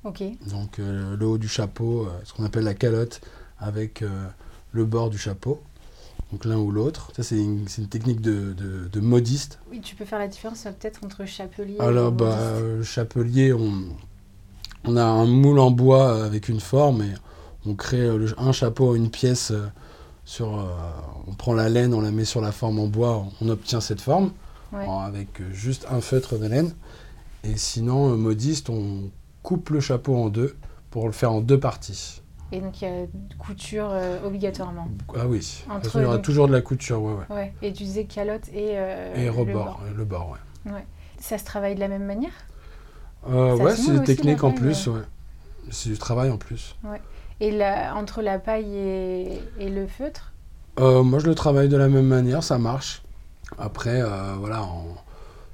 Ok. 0.03 0.21
Donc 0.49 0.79
euh, 0.79 1.15
le 1.15 1.25
haut 1.25 1.37
du 1.37 1.47
chapeau, 1.47 2.05
euh, 2.05 2.09
ce 2.25 2.33
qu'on 2.33 2.43
appelle 2.43 2.65
la 2.65 2.73
calotte, 2.73 3.21
avec 3.59 4.01
euh, 4.01 4.27
le 4.73 4.83
bord 4.83 5.09
du 5.09 5.17
chapeau. 5.17 5.61
Donc 6.31 6.45
l'un 6.45 6.57
ou 6.57 6.71
l'autre. 6.71 7.11
Ça 7.15 7.23
c'est 7.23 7.37
une, 7.37 7.65
technique 7.89 8.19
de, 8.19 8.53
de- 8.53 8.89
de 8.91 8.99
modiste. 8.99 9.59
Oui, 9.71 9.79
tu 9.81 9.95
peux 9.95 10.03
faire 10.05 10.19
la 10.19 10.27
différence 10.27 10.63
peut-être 10.63 11.03
entre 11.05 11.25
chapelier 11.25 11.77
Alors, 11.79 12.09
et 12.11 12.15
bah, 12.15 12.59
modiste. 12.59 12.91
chapelier, 12.91 13.53
on, 13.53 13.71
on 14.85 14.97
a 14.97 15.03
un 15.03 15.25
moule 15.25 15.59
en 15.59 15.71
bois 15.71 16.23
avec 16.25 16.49
une 16.49 16.59
forme 16.59 17.03
et 17.03 17.13
on 17.65 17.75
crée 17.75 18.17
le- 18.17 18.33
un 18.39 18.51
chapeau, 18.51 18.95
une 18.95 19.09
pièce 19.09 19.53
sur. 20.25 20.57
euh, 20.59 20.65
on 21.27 21.33
prend 21.33 21.53
la 21.53 21.69
laine, 21.69 21.93
on 21.93 22.01
la 22.01 22.11
met 22.11 22.25
sur 22.25 22.41
la 22.41 22.51
forme 22.51 22.79
en 22.79 22.87
bois, 22.87 23.25
on 23.41 23.49
obtient 23.49 23.81
cette 23.81 24.01
forme 24.01 24.31
Ouais. 24.71 24.85
en- 24.85 24.99
avec 24.99 25.39
euh, 25.41 25.51
juste 25.51 25.85
un 25.91 26.01
feutre 26.01 26.37
de 26.37 26.47
laine. 26.47 26.73
Et 27.43 27.57
sinon, 27.57 28.11
euh, 28.13 28.15
modiste, 28.15 28.69
on 28.69 29.09
coupe 29.43 29.69
le 29.69 29.79
chapeau 29.79 30.15
en 30.15 30.29
deux 30.29 30.55
pour 30.89 31.05
le 31.05 31.11
faire 31.11 31.31
en 31.31 31.41
deux 31.41 31.59
parties. 31.59 32.21
Et 32.51 32.61
donc 32.61 32.81
il 32.81 32.87
y 32.87 32.87
a 32.91 33.05
couture 33.39 33.91
obligatoirement. 34.23 34.87
Ah 35.15 35.25
oui, 35.27 35.63
Entre 35.69 35.85
façon, 35.85 35.99
il 35.99 36.01
y 36.03 36.05
aura 36.05 36.15
donc- 36.17 36.25
toujours 36.25 36.47
de 36.47 36.53
la 36.53 36.61
couture, 36.61 37.01
ouais, 37.01 37.13
ouais. 37.13 37.35
Ouais. 37.35 37.53
Et 37.63 37.73
tu 37.73 37.83
disais 37.83 38.05
calotte 38.05 38.47
et, 38.53 38.73
Et 39.15 39.25
le 39.25 39.31
rebord, 39.31 39.65
bord. 39.65 39.81
ouais, 39.83 39.93
le 39.95 40.05
bord, 40.05 40.35
ouais. 40.65 40.85
Ça 41.19 41.37
se 41.39 41.45
travaille 41.45 41.73
de 41.75 41.79
la 41.79 41.87
même 41.87 42.05
manière? 42.05 42.31
Ouais, 43.27 43.75
c'est 43.75 43.93
des 43.97 44.03
techniques 44.03 44.43
en 44.43 44.51
plus, 44.51 44.87
ouais. 44.87 45.01
C'est 45.71 45.89
du 45.89 45.97
travail 45.97 46.29
en 46.29 46.37
plus. 46.37 46.75
Et 47.43 47.51
la, 47.51 47.93
entre 47.95 48.21
la 48.21 48.39
paille 48.39 48.73
et, 48.73 49.39
et 49.59 49.69
le 49.69 49.85
feutre 49.85 50.31
Euh, 50.79 51.03
moi, 51.03 51.19
je 51.19 51.27
le 51.27 51.35
travaille 51.35 51.69
de 51.69 51.77
la 51.77 51.89
même 51.89 52.07
manière, 52.07 52.41
ça 52.43 52.57
marche. 52.57 53.01
Après, 53.57 54.01
euh, 54.01 54.35
voilà, 54.39 54.61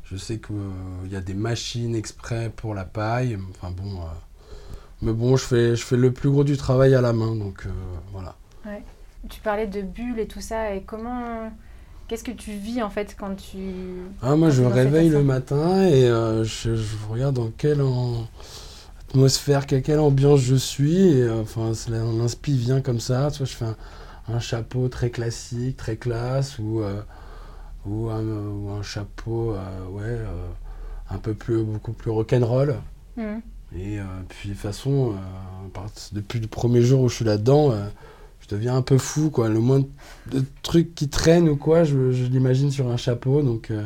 je 0.10 0.16
sais 0.18 0.38
qu'il 0.46 1.12
y 1.12 1.16
a 1.16 1.22
des 1.22 1.34
machines 1.34 1.96
exprès 1.96 2.52
pour 2.56 2.76
la 2.76 2.86
paille. 2.86 3.38
Enfin 3.52 3.72
bon, 3.72 3.92
euh, 4.02 4.06
mais 5.02 5.14
bon, 5.14 5.36
je 5.36 5.46
fais, 5.46 5.76
je 5.76 5.84
fais 5.84 5.98
le 5.98 6.12
plus 6.12 6.30
gros 6.30 6.44
du 6.44 6.58
travail 6.58 6.94
à 6.94 7.02
la 7.02 7.14
main, 7.14 7.36
donc 7.36 7.66
euh, 7.66 7.70
voilà. 8.14 8.36
Tu 9.30 9.42
parlais 9.42 9.68
de 9.68 9.82
bulles 9.82 10.20
et 10.20 10.28
tout 10.28 10.42
ça, 10.42 10.74
et 10.76 10.82
comment... 10.84 11.52
Qu'est-ce 12.08 12.24
que 12.24 12.32
tu 12.32 12.52
vis 12.52 12.82
en 12.82 12.90
fait 12.90 13.16
quand 13.20 13.36
tu... 13.36 13.58
Ah, 14.22 14.36
moi, 14.36 14.48
Quand 14.48 14.56
je 14.56 14.62
me 14.64 14.68
réveille 14.68 15.10
le 15.10 15.24
matin 15.24 15.84
et 15.86 16.06
euh, 16.06 16.44
je, 16.44 16.76
je 16.76 16.96
regarde 17.12 17.36
dans 17.36 17.52
quelle 17.56 17.82
en- 17.82 18.28
atmosphère, 19.10 19.66
quelle, 19.66 19.82
quelle 19.82 20.00
ambiance 20.00 20.42
je 20.42 20.56
suis. 20.56 20.98
Et, 20.98 21.24
euh, 21.24 21.42
enfin, 21.42 21.72
l'inspi 21.90 22.58
vient 22.58 22.82
comme 22.82 23.00
ça. 23.00 23.30
Soit 23.30 23.46
je 23.46 23.54
fais 23.56 23.66
un, 23.66 23.76
un 24.28 24.40
chapeau 24.40 24.88
très 24.88 25.10
classique, 25.10 25.78
très 25.78 25.98
classe, 25.98 26.60
ou, 26.60 26.82
euh, 26.82 27.02
ou, 27.86 28.10
un, 28.10 28.24
ou 28.24 28.70
un 28.70 28.82
chapeau, 28.84 29.54
euh, 29.54 29.88
ouais, 29.92 30.20
un 31.10 31.18
peu 31.18 31.34
plus, 31.34 31.64
beaucoup 31.64 31.94
plus 31.94 32.12
rock'n'roll. 32.12 32.76
Mhm. 33.18 33.42
Et 33.76 34.00
puis 34.30 34.50
de 34.50 34.54
toute 34.56 34.64
façon, 34.64 35.14
depuis 36.12 36.40
le 36.40 36.48
premier 36.48 36.82
jour 36.82 37.02
où 37.02 37.10
je 37.10 37.16
suis 37.18 37.26
là-dedans, 37.26 37.72
je 38.40 38.48
deviens 38.48 38.76
un 38.76 38.82
peu 38.82 38.98
fou, 38.98 39.30
quoi. 39.30 39.48
Le 39.48 39.60
moins 39.60 39.82
de 40.32 40.44
trucs 40.64 40.96
qui 40.96 41.08
traînent 41.08 41.48
ou 41.48 41.56
quoi, 41.56 41.84
je, 41.84 42.12
je 42.12 42.24
l'imagine 42.26 42.72
sur 42.72 42.90
un 42.90 42.98
chapeau. 42.98 43.44
Donc 43.44 43.68
Ouais. 43.70 43.86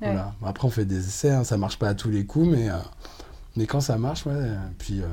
voilà. 0.00 0.34
Après, 0.44 0.68
on 0.68 0.70
fait 0.70 0.84
des 0.84 0.98
essais, 0.98 1.30
hein, 1.30 1.42
ça 1.42 1.56
marche 1.56 1.78
pas 1.78 1.88
à 1.88 1.94
tous 1.94 2.10
les 2.10 2.24
coups, 2.24 2.48
mais, 2.50 2.68
mais 3.56 3.66
quand 3.66 3.80
ça 3.80 3.96
marche, 3.98 4.26
ouais. 4.26 4.32
euh, 4.34 4.56
Puis 4.78 5.00
euh, 5.00 5.06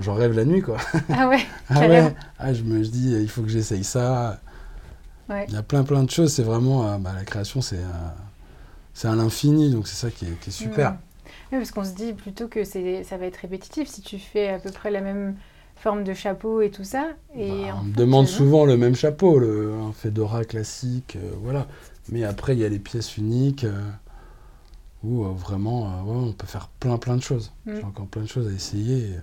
j'en 0.00 0.14
rêve 0.14 0.32
la 0.34 0.44
nuit, 0.44 0.62
quoi. 0.62 0.76
Ah 1.10 1.28
ouais 1.28 1.40
ah 1.68 1.86
ouais. 1.88 2.14
Ah, 2.38 2.52
je 2.52 2.62
me 2.62 2.82
dis, 2.82 3.12
il 3.12 3.28
faut 3.28 3.42
que 3.42 3.48
j'essaye 3.48 3.84
ça. 3.84 4.40
Ouais. 5.28 5.46
Il 5.48 5.54
y 5.54 5.56
a 5.56 5.62
plein 5.62 5.84
plein 5.84 6.02
de 6.02 6.10
choses. 6.10 6.32
C'est 6.32 6.42
vraiment, 6.42 6.86
euh, 6.86 6.98
bah, 6.98 7.12
la 7.14 7.24
création, 7.24 7.60
c'est 7.62 7.78
euh, 7.78 9.08
à 9.10 9.14
l'infini, 9.16 9.70
donc 9.70 9.88
c'est 9.88 9.96
ça 9.96 10.10
qui 10.10 10.26
est, 10.26 10.38
qui 10.40 10.50
est 10.50 10.52
super. 10.52 10.96
Oui, 11.52 11.58
parce 11.58 11.70
qu'on 11.70 11.84
se 11.84 11.94
dit 11.94 12.12
plutôt 12.12 12.48
que 12.48 12.64
ça 12.64 13.16
va 13.16 13.26
être 13.26 13.36
répétitif 13.38 13.88
si 13.88 14.02
tu 14.02 14.18
fais 14.18 14.48
à 14.48 14.58
peu 14.58 14.70
près 14.70 14.90
la 14.90 15.00
même 15.00 15.36
forme 15.76 16.04
de 16.04 16.14
chapeau 16.14 16.60
et 16.60 16.70
tout 16.70 16.84
ça. 16.84 17.10
Et 17.36 17.48
Bah, 17.48 17.76
on 17.80 17.84
me 17.84 17.94
demande 17.94 18.26
euh, 18.26 18.28
souvent 18.28 18.64
le 18.64 18.76
même 18.76 18.94
chapeau, 18.94 19.38
le, 19.38 19.72
un 19.74 19.92
fedora 19.92 20.44
classique, 20.44 21.16
euh, 21.16 21.32
voilà. 21.42 21.66
Mais 22.10 22.24
après, 22.24 22.54
il 22.54 22.60
y 22.60 22.64
a 22.64 22.68
les 22.68 22.78
pièces 22.78 23.16
uniques. 23.16 23.64
Euh, 25.04 25.28
où 25.28 25.34
vraiment 25.34 26.02
on 26.06 26.32
peut 26.32 26.46
faire 26.46 26.68
plein 26.80 26.98
plein 26.98 27.16
de 27.16 27.22
choses. 27.22 27.52
Mm. 27.66 27.76
J'ai 27.76 27.84
encore 27.84 28.06
plein 28.06 28.22
de 28.22 28.28
choses 28.28 28.48
à 28.48 28.52
essayer. 28.52 29.14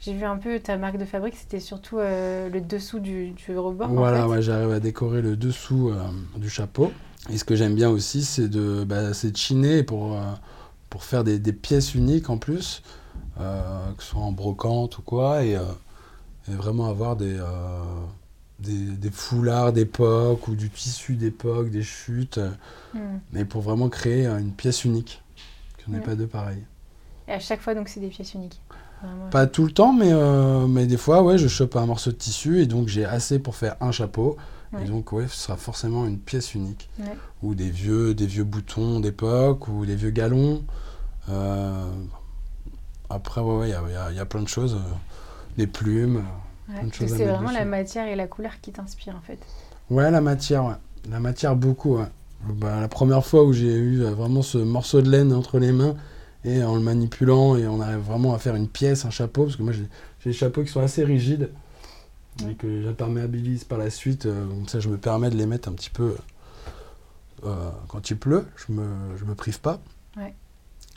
J'ai 0.00 0.12
vu 0.14 0.24
un 0.24 0.36
peu 0.36 0.60
ta 0.60 0.76
marque 0.76 0.98
de 0.98 1.04
fabrique, 1.04 1.34
c'était 1.36 1.60
surtout 1.60 1.96
le 1.96 2.60
dessous 2.60 2.98
du, 2.98 3.30
du 3.30 3.56
rebord. 3.56 3.88
Voilà, 3.88 4.26
en 4.26 4.28
fait. 4.28 4.34
ouais, 4.36 4.42
j'arrive 4.42 4.70
à 4.72 4.80
décorer 4.80 5.22
le 5.22 5.34
dessous 5.34 5.92
du 6.36 6.50
chapeau. 6.50 6.92
Et 7.30 7.38
ce 7.38 7.44
que 7.44 7.56
j'aime 7.56 7.74
bien 7.74 7.88
aussi, 7.88 8.22
c'est 8.22 8.48
de, 8.48 8.84
bah, 8.84 9.08
de 9.08 9.36
chiner 9.36 9.82
pour, 9.82 10.20
pour 10.90 11.04
faire 11.04 11.24
des, 11.24 11.38
des, 11.38 11.54
pièces 11.54 11.94
uniques 11.94 12.28
en 12.28 12.36
plus, 12.36 12.82
que 13.38 14.02
ce 14.02 14.10
soit 14.10 14.20
en 14.20 14.32
brocante 14.32 14.98
ou 14.98 15.02
quoi, 15.02 15.42
et, 15.42 15.52
et 15.52 16.52
vraiment 16.52 16.90
avoir 16.90 17.16
des, 17.16 17.40
des, 18.58 18.84
des, 18.96 19.10
foulards 19.10 19.72
d'époque 19.72 20.48
ou 20.48 20.54
du 20.54 20.68
tissu 20.68 21.16
d'époque, 21.16 21.70
des 21.70 21.82
chutes, 21.82 22.40
Mm. 22.94 23.18
mais 23.32 23.44
pour 23.44 23.62
vraiment 23.62 23.88
créer 23.88 24.26
une 24.26 24.52
pièce 24.52 24.84
unique, 24.84 25.22
qu'il 25.84 25.92
n'y 25.92 25.98
en 25.98 26.02
ait 26.02 26.04
Ouais. 26.04 26.10
pas 26.12 26.16
deux 26.16 26.26
pareilles. 26.26 26.64
Et 27.28 27.32
à 27.32 27.38
chaque 27.40 27.60
fois, 27.60 27.74
donc, 27.74 27.88
c'est 27.88 28.00
des 28.00 28.08
pièces 28.08 28.34
uniques. 28.34 28.60
Vraiment. 29.02 29.28
Pas 29.30 29.46
tout 29.46 29.64
le 29.64 29.70
temps, 29.72 29.92
mais, 29.92 30.12
euh, 30.12 30.66
mais 30.66 30.86
des 30.86 30.96
fois, 30.96 31.22
ouais, 31.22 31.36
je 31.38 31.48
chope 31.48 31.76
un 31.76 31.86
morceau 31.86 32.10
de 32.10 32.16
tissu 32.16 32.60
et 32.62 32.66
donc 32.66 32.88
j'ai 32.88 33.04
assez 33.04 33.38
pour 33.38 33.54
faire 33.54 33.76
un 33.80 33.92
chapeau. 33.92 34.36
Ouais. 34.72 34.84
Et 34.84 34.88
donc, 34.88 35.12
ouais, 35.12 35.28
ce 35.28 35.36
sera 35.36 35.56
forcément 35.56 36.06
une 36.06 36.18
pièce 36.18 36.54
unique. 36.54 36.88
Ouais. 36.98 37.06
Ou 37.42 37.54
des 37.54 37.70
vieux, 37.70 38.14
des 38.14 38.26
vieux 38.26 38.44
boutons 38.44 39.00
d'époque, 39.00 39.68
ou 39.68 39.84
des 39.86 39.94
vieux 39.94 40.10
galons. 40.10 40.64
Euh, 41.28 41.90
après, 43.10 43.40
ouais, 43.40 43.68
il 43.68 43.72
y 43.72 43.74
a, 43.74 43.82
y 43.90 43.96
a- 43.96 44.12
y 44.12 44.18
a 44.20 44.24
plein 44.26 44.42
de 44.42 44.48
choses. 44.48 44.74
euh, 44.74 44.94
des 45.56 45.66
plumes. 45.68 46.24
Plein 46.66 46.82
de 46.88 46.92
choses 46.94 47.14
C'est 47.16 47.26
vraiment 47.26 47.52
la 47.52 47.64
matière 47.64 48.06
et 48.08 48.16
la 48.16 48.26
couleur 48.26 48.60
qui 48.60 48.72
t'inspirent, 48.72 49.14
en 49.16 49.20
fait. 49.20 49.38
Ouais, 49.90 50.10
la 50.10 50.20
matière, 50.20 50.64
ouais. 50.64 50.74
La 51.10 51.20
matière, 51.20 51.54
beaucoup, 51.54 51.98
ouais. 51.98 52.06
Bah, 52.48 52.80
la 52.80 52.88
première 52.88 53.24
fois 53.24 53.44
où 53.44 53.52
j'ai 53.52 53.72
eu 53.74 54.02
euh, 54.02 54.10
vraiment 54.10 54.42
ce 54.42 54.58
morceau 54.58 55.00
de 55.02 55.10
laine 55.10 55.32
entre 55.32 55.58
les 55.58 55.72
mains 55.72 55.94
et 56.44 56.62
en 56.62 56.74
le 56.74 56.82
manipulant 56.82 57.56
et 57.56 57.66
on 57.66 57.80
arrive 57.80 57.98
vraiment 58.00 58.34
à 58.34 58.38
faire 58.38 58.54
une 58.54 58.68
pièce, 58.68 59.04
un 59.04 59.10
chapeau, 59.10 59.44
parce 59.44 59.56
que 59.56 59.62
moi 59.62 59.72
j'ai 59.72 59.86
des 60.26 60.32
chapeaux 60.32 60.62
qui 60.62 60.68
sont 60.70 60.80
assez 60.80 61.04
rigides 61.04 61.50
et 62.50 62.54
que 62.54 62.82
j'imperméabilise 62.82 63.64
par 63.64 63.78
la 63.78 63.90
suite, 63.90 64.26
euh, 64.26 64.46
comme 64.46 64.68
ça 64.68 64.80
je 64.80 64.88
me 64.88 64.98
permets 64.98 65.30
de 65.30 65.36
les 65.36 65.46
mettre 65.46 65.68
un 65.68 65.72
petit 65.72 65.90
peu 65.90 66.16
euh, 67.44 67.70
quand 67.88 68.10
il 68.10 68.16
pleut, 68.16 68.46
je 68.56 68.72
me, 68.72 68.84
je 69.16 69.24
me 69.24 69.34
prive 69.34 69.60
pas. 69.60 69.80
Ouais. 70.16 70.34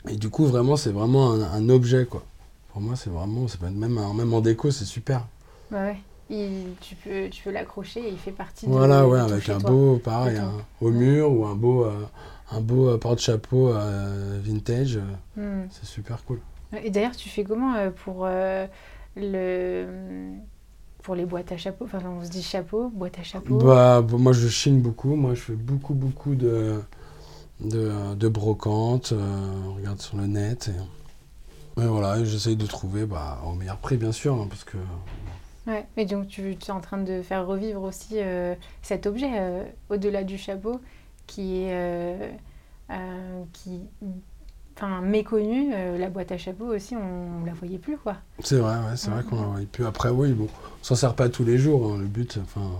Et 0.08 0.16
du 0.16 0.30
coup, 0.30 0.46
vraiment, 0.46 0.76
c'est 0.76 0.92
vraiment 0.92 1.32
un, 1.32 1.42
un 1.42 1.68
objet, 1.68 2.06
quoi. 2.06 2.24
Pour 2.72 2.80
moi, 2.80 2.96
c'est 2.96 3.10
vraiment, 3.10 3.48
c'est 3.48 3.60
même, 3.62 3.98
en- 3.98 4.14
même 4.14 4.32
en 4.32 4.40
déco, 4.40 4.70
c'est 4.70 4.84
super. 4.84 5.26
Bah 5.70 5.82
ouais. 5.84 5.96
Il- 6.30 6.74
tu 6.80 6.94
peux, 6.96 7.28
tu 7.30 7.42
peux 7.42 7.50
l'accrocher 7.50 8.00
et 8.00 8.10
il 8.10 8.18
fait 8.18 8.32
partie 8.32 8.66
de 8.66 8.70
Voilà, 8.72 9.06
ouais, 9.08 9.18
avec 9.18 9.48
un 9.48 9.58
toi. 9.58 9.70
beau, 9.70 9.98
pareil, 9.98 10.36
un- 10.36 10.52
au 10.80 10.90
mur 10.90 11.30
ou 11.32 11.46
un 11.46 11.54
beau, 11.54 11.84
euh, 11.86 12.04
un 12.50 12.60
beau 12.60 12.88
euh, 12.88 12.98
porte-chapeau 12.98 13.68
euh, 13.68 14.38
vintage, 14.42 14.98
euh, 15.38 15.62
Mm. 15.64 15.68
c'est 15.70 15.86
super 15.86 16.22
cool. 16.24 16.40
Et 16.84 16.90
d'ailleurs, 16.90 17.16
tu 17.16 17.30
fais 17.30 17.44
comment 17.44 17.74
pour, 18.04 18.26
le, 19.16 19.86
pour 21.02 21.14
les 21.14 21.24
boîtes 21.24 21.50
à 21.52 21.56
chapeau 21.56 21.86
Enfin, 21.86 22.00
on 22.06 22.22
se 22.24 22.30
dit 22.30 22.42
chapeau, 22.42 22.90
boîte 22.90 23.18
à 23.18 23.22
chapeau. 23.22 23.56
Bah, 23.56 24.02
bon, 24.02 24.18
moi, 24.18 24.32
je 24.34 24.48
chine 24.48 24.80
beaucoup. 24.82 25.14
Moi, 25.16 25.34
je 25.34 25.40
fais 25.40 25.52
beaucoup, 25.54 25.94
beaucoup 25.94 26.34
de, 26.34 26.80
de, 27.60 28.14
de 28.14 28.28
brocantes. 28.28 29.14
on 29.16 29.74
regarde 29.76 30.00
sur 30.00 30.18
le 30.18 30.26
net. 30.26 30.68
Et, 31.78 31.82
et 31.82 31.86
voilà, 31.86 32.22
j'essaye 32.24 32.56
de 32.56 32.66
trouver 32.66 33.06
bah, 33.06 33.40
au 33.46 33.52
meilleur 33.54 33.78
prix, 33.78 33.96
bien 33.96 34.12
sûr, 34.12 34.34
hein, 34.34 34.46
parce 34.50 34.64
que 34.64 34.76
Ouais. 35.68 35.86
Et 35.96 36.06
donc, 36.06 36.26
tu, 36.28 36.56
tu 36.56 36.70
es 36.70 36.74
en 36.74 36.80
train 36.80 36.98
de 36.98 37.22
faire 37.22 37.46
revivre 37.46 37.82
aussi 37.82 38.14
euh, 38.14 38.54
cet 38.82 39.06
objet 39.06 39.30
euh, 39.34 39.62
au-delà 39.90 40.24
du 40.24 40.38
chapeau 40.38 40.80
qui 41.26 41.60
est 41.62 41.72
euh, 41.72 42.28
euh, 42.90 43.42
qui, 43.52 43.82
enfin, 44.76 45.02
méconnu. 45.02 45.70
Euh, 45.74 45.98
la 45.98 46.08
boîte 46.08 46.32
à 46.32 46.38
chapeau 46.38 46.74
aussi, 46.74 46.96
on 46.96 47.40
ne 47.42 47.46
la 47.46 47.52
voyait 47.52 47.78
plus, 47.78 47.98
quoi. 47.98 48.16
c'est 48.40 48.56
vrai, 48.56 48.76
ouais, 48.76 48.96
c'est 48.96 49.10
vrai 49.10 49.22
qu'on 49.24 49.36
la 49.36 49.46
voit. 49.46 49.60
Et 49.60 49.66
puis 49.66 49.84
après, 49.84 50.08
oui, 50.08 50.32
bon, 50.32 50.46
on 50.80 50.84
s'en 50.84 50.94
sert 50.94 51.14
pas 51.14 51.28
tous 51.28 51.44
les 51.44 51.58
jours. 51.58 51.92
hein, 51.92 51.98
le 51.98 52.06
but, 52.06 52.38
enfin, 52.42 52.70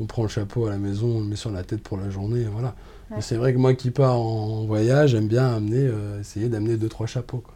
on 0.00 0.06
prend 0.06 0.22
le 0.22 0.28
chapeau 0.28 0.66
à 0.66 0.70
la 0.70 0.78
maison, 0.78 1.06
on 1.06 1.20
le 1.20 1.26
met 1.26 1.36
sur 1.36 1.52
la 1.52 1.62
tête 1.62 1.82
pour 1.82 1.98
la 1.98 2.10
journée, 2.10 2.40
et 2.40 2.46
voilà. 2.46 2.74
Ouais. 3.10 3.16
Mais 3.16 3.22
c'est 3.22 3.36
vrai 3.36 3.52
que 3.52 3.58
moi 3.58 3.74
qui 3.74 3.92
pars 3.92 4.18
en 4.18 4.64
voyage, 4.64 5.10
j'aime 5.10 5.28
bien 5.28 5.54
amener, 5.54 5.86
euh, 5.86 6.20
essayer 6.20 6.48
d'amener 6.48 6.76
deux, 6.76 6.88
trois 6.88 7.06
chapeaux. 7.06 7.38
Quoi. 7.38 7.54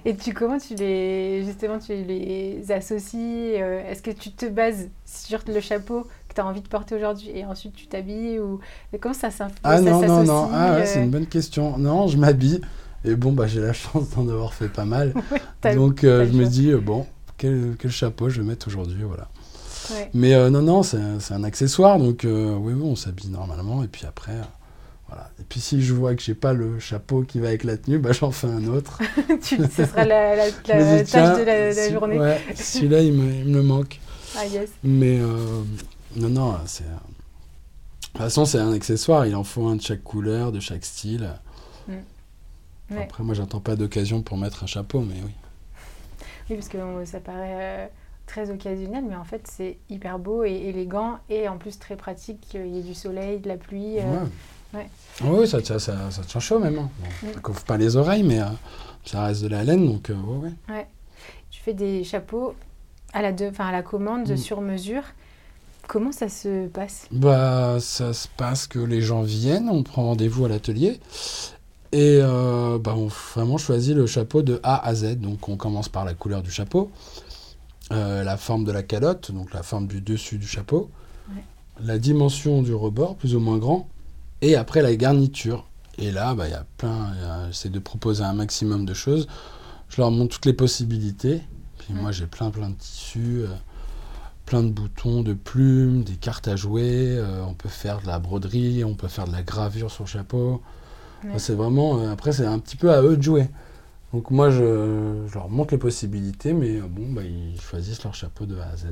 Et 0.04 0.16
tu 0.16 0.32
comment 0.34 0.58
tu 0.58 0.74
les 0.74 1.44
justement 1.44 1.78
tu 1.78 1.92
les 1.94 2.70
associes 2.70 3.54
euh, 3.60 3.82
Est-ce 3.90 4.02
que 4.02 4.10
tu 4.10 4.30
te 4.32 4.46
bases 4.46 4.88
sur 5.04 5.40
le 5.46 5.60
chapeau 5.60 6.02
que 6.28 6.34
tu 6.34 6.40
as 6.40 6.46
envie 6.46 6.60
de 6.62 6.68
porter 6.68 6.94
aujourd'hui 6.94 7.30
et 7.34 7.44
ensuite 7.44 7.74
tu 7.74 7.86
t'habilles 7.86 8.38
ou 8.38 8.60
et 8.92 8.98
comment 8.98 9.14
ça 9.14 9.28
s'inf- 9.28 9.50
Ah 9.64 9.76
ça 9.78 9.82
non, 9.82 10.00
non, 10.02 10.06
non, 10.08 10.24
s'associe, 10.26 10.50
ah, 10.54 10.74
ouais, 10.74 10.80
euh, 10.82 10.86
c'est 10.86 11.02
une 11.02 11.10
bonne 11.10 11.26
question. 11.26 11.76
Non, 11.78 12.06
je 12.08 12.16
m'habille. 12.16 12.60
Et 13.04 13.14
bon, 13.14 13.32
bah, 13.32 13.46
j'ai 13.46 13.60
la 13.60 13.72
chance 13.72 14.10
d'en 14.10 14.28
avoir 14.28 14.52
fait 14.52 14.68
pas 14.68 14.84
mal. 14.84 15.14
Donc, 15.74 16.04
euh, 16.04 16.26
je 16.26 16.32
me 16.32 16.44
dis, 16.46 16.70
euh, 16.70 16.78
bon, 16.80 17.06
quel, 17.38 17.76
quel 17.78 17.90
chapeau 17.90 18.28
je 18.28 18.42
vais 18.42 18.46
mettre 18.46 18.68
aujourd'hui, 18.68 19.02
voilà. 19.02 19.28
ouais. 19.90 20.10
Mais 20.12 20.34
euh, 20.34 20.50
non, 20.50 20.60
non, 20.62 20.82
c'est 20.82 20.98
un- 20.98 21.18
c'est 21.18 21.32
accessoire, 21.42 21.98
donc 21.98 22.20
oui, 22.24 22.72
oui, 22.74 22.80
on 22.84 22.94
s'habille 22.96 23.30
normalement, 23.30 23.82
et 23.82 23.88
puis 23.88 24.04
après, 24.06 24.32
voilà. 25.10 25.30
Et 25.40 25.44
puis 25.48 25.60
si 25.60 25.82
je 25.82 25.92
vois 25.92 26.14
que 26.14 26.22
j'ai 26.22 26.34
pas 26.34 26.52
le 26.52 26.78
chapeau 26.78 27.22
qui 27.22 27.38
va 27.40 27.48
avec 27.48 27.64
la 27.64 27.76
tenue, 27.76 27.98
bah 27.98 28.12
j'en 28.12 28.30
fais 28.30 28.46
un 28.46 28.66
autre. 28.68 28.98
Tu- 29.42 29.56
ce 29.56 29.84
sera 29.86 30.04
la, 30.04 30.36
la- 30.36 30.48
Je 30.66 30.72
me 30.72 30.78
la 30.78 31.02
dis, 31.02 31.10
tâche 31.10 31.38
de 31.38 31.42
la, 31.44 31.90
journée. 31.90 32.18
Ouais, 32.18 32.40
celui-là, 32.54 33.00
il 33.02 33.12
me, 33.12 33.32
il 33.32 33.48
me 33.48 33.62
manque. 33.62 33.98
Ah 34.36 34.46
yes. 34.46 34.70
Mais 34.84 35.18
euh, 35.20 35.62
non, 36.16 36.28
non, 36.28 36.56
c'est... 36.66 36.84
euh, 36.84 36.86
De 36.86 38.08
toute 38.12 38.18
façon, 38.18 38.44
c'est 38.44 38.58
un 38.58 38.72
accessoire, 38.72 39.26
il 39.26 39.34
en 39.34 39.44
faut 39.44 39.66
un 39.66 39.76
de 39.76 39.82
chaque 39.82 40.02
couleur, 40.04 40.52
de 40.52 40.60
chaque 40.60 40.84
style. 40.84 41.28
Ouais. 41.88 43.02
Après, 43.02 43.22
moi, 43.22 43.34
j'attends 43.34 43.60
pas 43.60 43.76
d'occasion 43.76 44.22
pour 44.22 44.36
mettre 44.36 44.64
un 44.64 44.66
chapeau, 44.66 45.00
mais 45.00 45.14
oui. 45.24 45.30
Oui, 46.48 46.56
parce 46.56 46.68
que 46.68 46.76
bon, 46.78 47.04
ça 47.06 47.20
paraît 47.20 47.84
euh, 47.84 47.86
très 48.26 48.50
occasionnel, 48.50 49.04
mais 49.08 49.14
en 49.16 49.22
fait 49.24 49.42
c'est 49.48 49.78
hyper 49.88 50.18
beau 50.18 50.42
et 50.44 50.50
élégant 50.52 51.18
et 51.28 51.48
en 51.48 51.56
plus 51.58 51.78
très 51.78 51.96
pratique. 51.96 52.40
Il 52.54 52.74
y 52.76 52.80
a 52.80 52.82
du 52.82 52.94
soleil, 52.94 53.38
de 53.38 53.48
la 53.48 53.56
pluie. 53.56 53.98
euh, 54.00 54.02
Ouais. 54.02 54.28
Ouais. 54.74 54.88
Oui, 55.22 55.46
ça, 55.48 55.60
tient- 55.62 55.78
ça, 55.78 55.94
chaud 56.38 56.58
même. 56.58 56.78
hein. 56.78 56.90
Bon, 57.00 57.28
Mm. 57.28 57.34
ça 57.34 57.40
couvre 57.40 57.62
pas 57.64 57.76
les 57.76 57.96
oreilles, 57.96 58.22
mais 58.22 58.40
euh, 58.40 58.46
ça 59.04 59.24
reste 59.24 59.42
de 59.42 59.48
la 59.48 59.64
laine, 59.64 59.86
donc 59.86 60.10
euh, 60.10 60.14
ouais, 60.14 60.50
ouais. 60.68 60.86
Tu 61.50 61.60
fais 61.62 61.74
des 61.74 62.04
chapeaux 62.04 62.54
à 63.12 63.22
la, 63.22 63.32
de, 63.32 63.50
à 63.58 63.72
la 63.72 63.82
commande, 63.82 64.28
Mm. 64.30 64.36
sur 64.36 64.60
mesure. 64.60 65.02
Comment 65.88 66.12
ça 66.12 66.28
se 66.28 66.68
passe? 66.68 67.06
Bah, 67.10 67.78
ça 67.80 68.12
se 68.12 68.28
passe 68.28 68.66
que 68.68 68.78
les 68.78 69.00
gens 69.02 69.22
viennent, 69.22 69.68
on 69.68 69.82
prend 69.82 70.04
rendez-vous 70.04 70.44
à 70.44 70.48
l'atelier 70.48 71.00
et 71.92 72.20
euh, 72.22 72.78
bah, 72.78 72.94
on 72.96 73.08
vraiment 73.08 73.58
choisit 73.58 73.96
le 73.96 74.06
chapeau 74.06 74.42
de 74.42 74.60
A 74.62 74.86
à 74.86 74.94
Z. 74.94 75.16
Donc 75.16 75.48
on 75.48 75.56
commence 75.56 75.88
par 75.88 76.04
la 76.04 76.14
couleur 76.14 76.42
du 76.42 76.50
chapeau, 76.52 76.92
euh, 77.92 78.22
la 78.22 78.36
forme 78.36 78.64
de 78.64 78.70
la 78.70 78.84
calotte, 78.84 79.32
donc 79.32 79.52
la 79.52 79.64
forme 79.64 79.88
du 79.88 80.00
dessus 80.00 80.38
du 80.38 80.46
chapeau, 80.46 80.90
Ouais. 81.28 81.42
la 81.82 81.98
dimension 81.98 82.62
du 82.62 82.72
rebord, 82.72 83.16
plus 83.16 83.34
ou 83.34 83.40
moins 83.40 83.58
grand, 83.58 83.88
et 84.42 84.56
après 84.56 84.82
la 84.82 84.94
garniture. 84.96 85.66
Et 85.98 86.10
là, 86.10 86.34
bah, 86.34 86.48
il 86.48 86.52
y 86.52 86.54
a 86.54 86.64
plein, 86.78 87.12
j'essaie 87.50 87.68
de 87.68 87.78
proposer 87.78 88.24
un 88.24 88.32
maximum 88.32 88.84
de 88.86 88.94
choses. 88.94 89.26
Je 89.88 90.00
leur 90.00 90.10
montre 90.10 90.34
toutes 90.36 90.46
les 90.46 90.52
possibilités. 90.54 91.42
Puis 91.78 91.92
moi, 91.94 92.12
j'ai 92.12 92.26
plein, 92.26 92.50
plein 92.50 92.70
de 92.70 92.74
tissus. 92.74 93.42
euh, 93.42 93.48
plein 94.46 94.62
de 94.64 94.70
boutons, 94.70 95.22
de 95.22 95.32
plumes, 95.32 96.02
des 96.02 96.14
cartes 96.16 96.48
à 96.48 96.56
jouer. 96.56 97.16
euh, 97.18 97.44
on 97.46 97.54
peut 97.54 97.68
faire 97.68 98.00
de 98.00 98.06
la 98.06 98.18
broderie, 98.18 98.82
on 98.84 98.94
peut 98.94 99.08
faire 99.08 99.26
de 99.26 99.32
la 99.32 99.42
gravure 99.42 99.90
sur 99.90 100.04
le 100.04 100.08
chapeau. 100.08 100.62
Ouais. 101.22 101.30
Enfin, 101.30 101.38
C'est 101.38 101.54
vraiment. 101.54 102.00
euh, 102.00 102.10
après, 102.12 102.32
c'est 102.32 102.46
un 102.46 102.58
petit 102.58 102.76
peu 102.76 102.92
à 102.92 103.02
eux 103.02 103.16
de 103.16 103.22
jouer. 103.22 103.48
Donc 104.12 104.30
moi, 104.32 104.50
je, 104.50 105.24
je 105.28 105.34
leur 105.34 105.48
montre 105.48 105.72
les 105.74 105.78
possibilités, 105.78 106.52
mais 106.52 106.80
bon, 106.80 107.12
bah, 107.12 107.22
ils 107.24 107.60
choisissent 107.60 108.02
leur 108.02 108.14
chapeau 108.14 108.44
de 108.46 108.56
A 108.58 108.64
à 108.72 108.76
Z. 108.76 108.86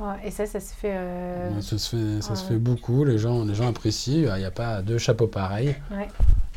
Ouais, 0.00 0.16
Et 0.24 0.30
ça, 0.30 0.46
ça 0.46 0.60
se 0.60 0.72
fait. 0.74 0.94
euh, 0.94 1.54
Ouais, 1.54 1.62
ça 1.62 1.76
se 1.78 1.96
fait, 1.96 2.22
ça 2.22 2.34
se 2.34 2.44
fait 2.44 2.56
beaucoup. 2.56 3.04
Les 3.04 3.18
gens, 3.18 3.44
les 3.44 3.54
gens 3.54 3.68
apprécient. 3.68 4.34
Il 4.34 4.38
n'y 4.38 4.44
a 4.44 4.50
pas 4.50 4.80
deux 4.82 4.98
chapeaux 4.98 5.26
pareils, 5.26 5.74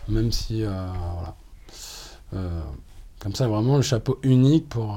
même 0.07 0.31
si 0.31 0.63
euh, 0.63 0.69
voilà. 1.15 1.35
Euh, 2.35 2.61
comme 3.19 3.35
ça, 3.35 3.47
vraiment 3.47 3.75
le 3.77 3.81
chapeau 3.83 4.19
unique 4.23 4.67
pour, 4.69 4.87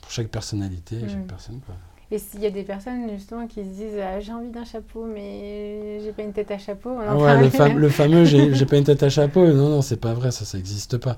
pour 0.00 0.10
chaque 0.10 0.28
personnalité, 0.28 0.96
et 0.96 1.04
Mm. 1.04 1.08
chaque 1.08 1.26
personne. 1.26 1.60
Quoi. 1.66 1.74
Et 2.10 2.18
s'il 2.18 2.40
y 2.40 2.46
a 2.46 2.50
des 2.50 2.62
personnes 2.64 3.08
justement 3.10 3.46
qui 3.46 3.62
se 3.64 3.68
disent 3.70 3.98
ah, 4.02 4.20
j'ai 4.20 4.32
envie 4.34 4.50
d'un 4.50 4.64
chapeau 4.66 5.06
mais 5.06 6.00
j'ai 6.04 6.12
pas 6.12 6.22
une 6.22 6.32
tête 6.34 6.50
à 6.50 6.58
chapeau. 6.58 6.90
on 6.90 7.00
Ah 7.00 7.16
ouais, 7.16 7.40
le, 7.40 7.48
fam- 7.48 7.74
le 7.76 7.88
fameux 8.00 8.24
j'ai 8.26 8.66
pas 8.66 8.76
une 8.76 8.84
tête 8.84 9.02
à 9.02 9.08
chapeau. 9.08 9.46
Non, 9.46 9.68
non, 9.70 9.80
c'est 9.82 9.96
pas 9.96 10.12
vrai, 10.12 10.30
ça, 10.30 10.44
ça 10.44 10.58
n'existe 10.58 10.98
pas. 10.98 11.16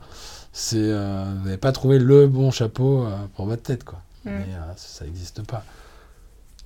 C'est, 0.53 0.79
vous 0.83 1.45
n'avez 1.45 1.57
pas 1.57 1.73
trouvé 1.73 1.99
le 1.99 2.29
bon 2.29 2.51
chapeau 2.53 3.07
pour 3.35 3.47
votre 3.47 3.63
tête, 3.63 3.83
quoi. 3.85 3.99
Mm. 4.25 4.31
Mais 4.31 4.47
ça 4.77 5.05
n'existe 5.05 5.45
pas. 5.45 5.65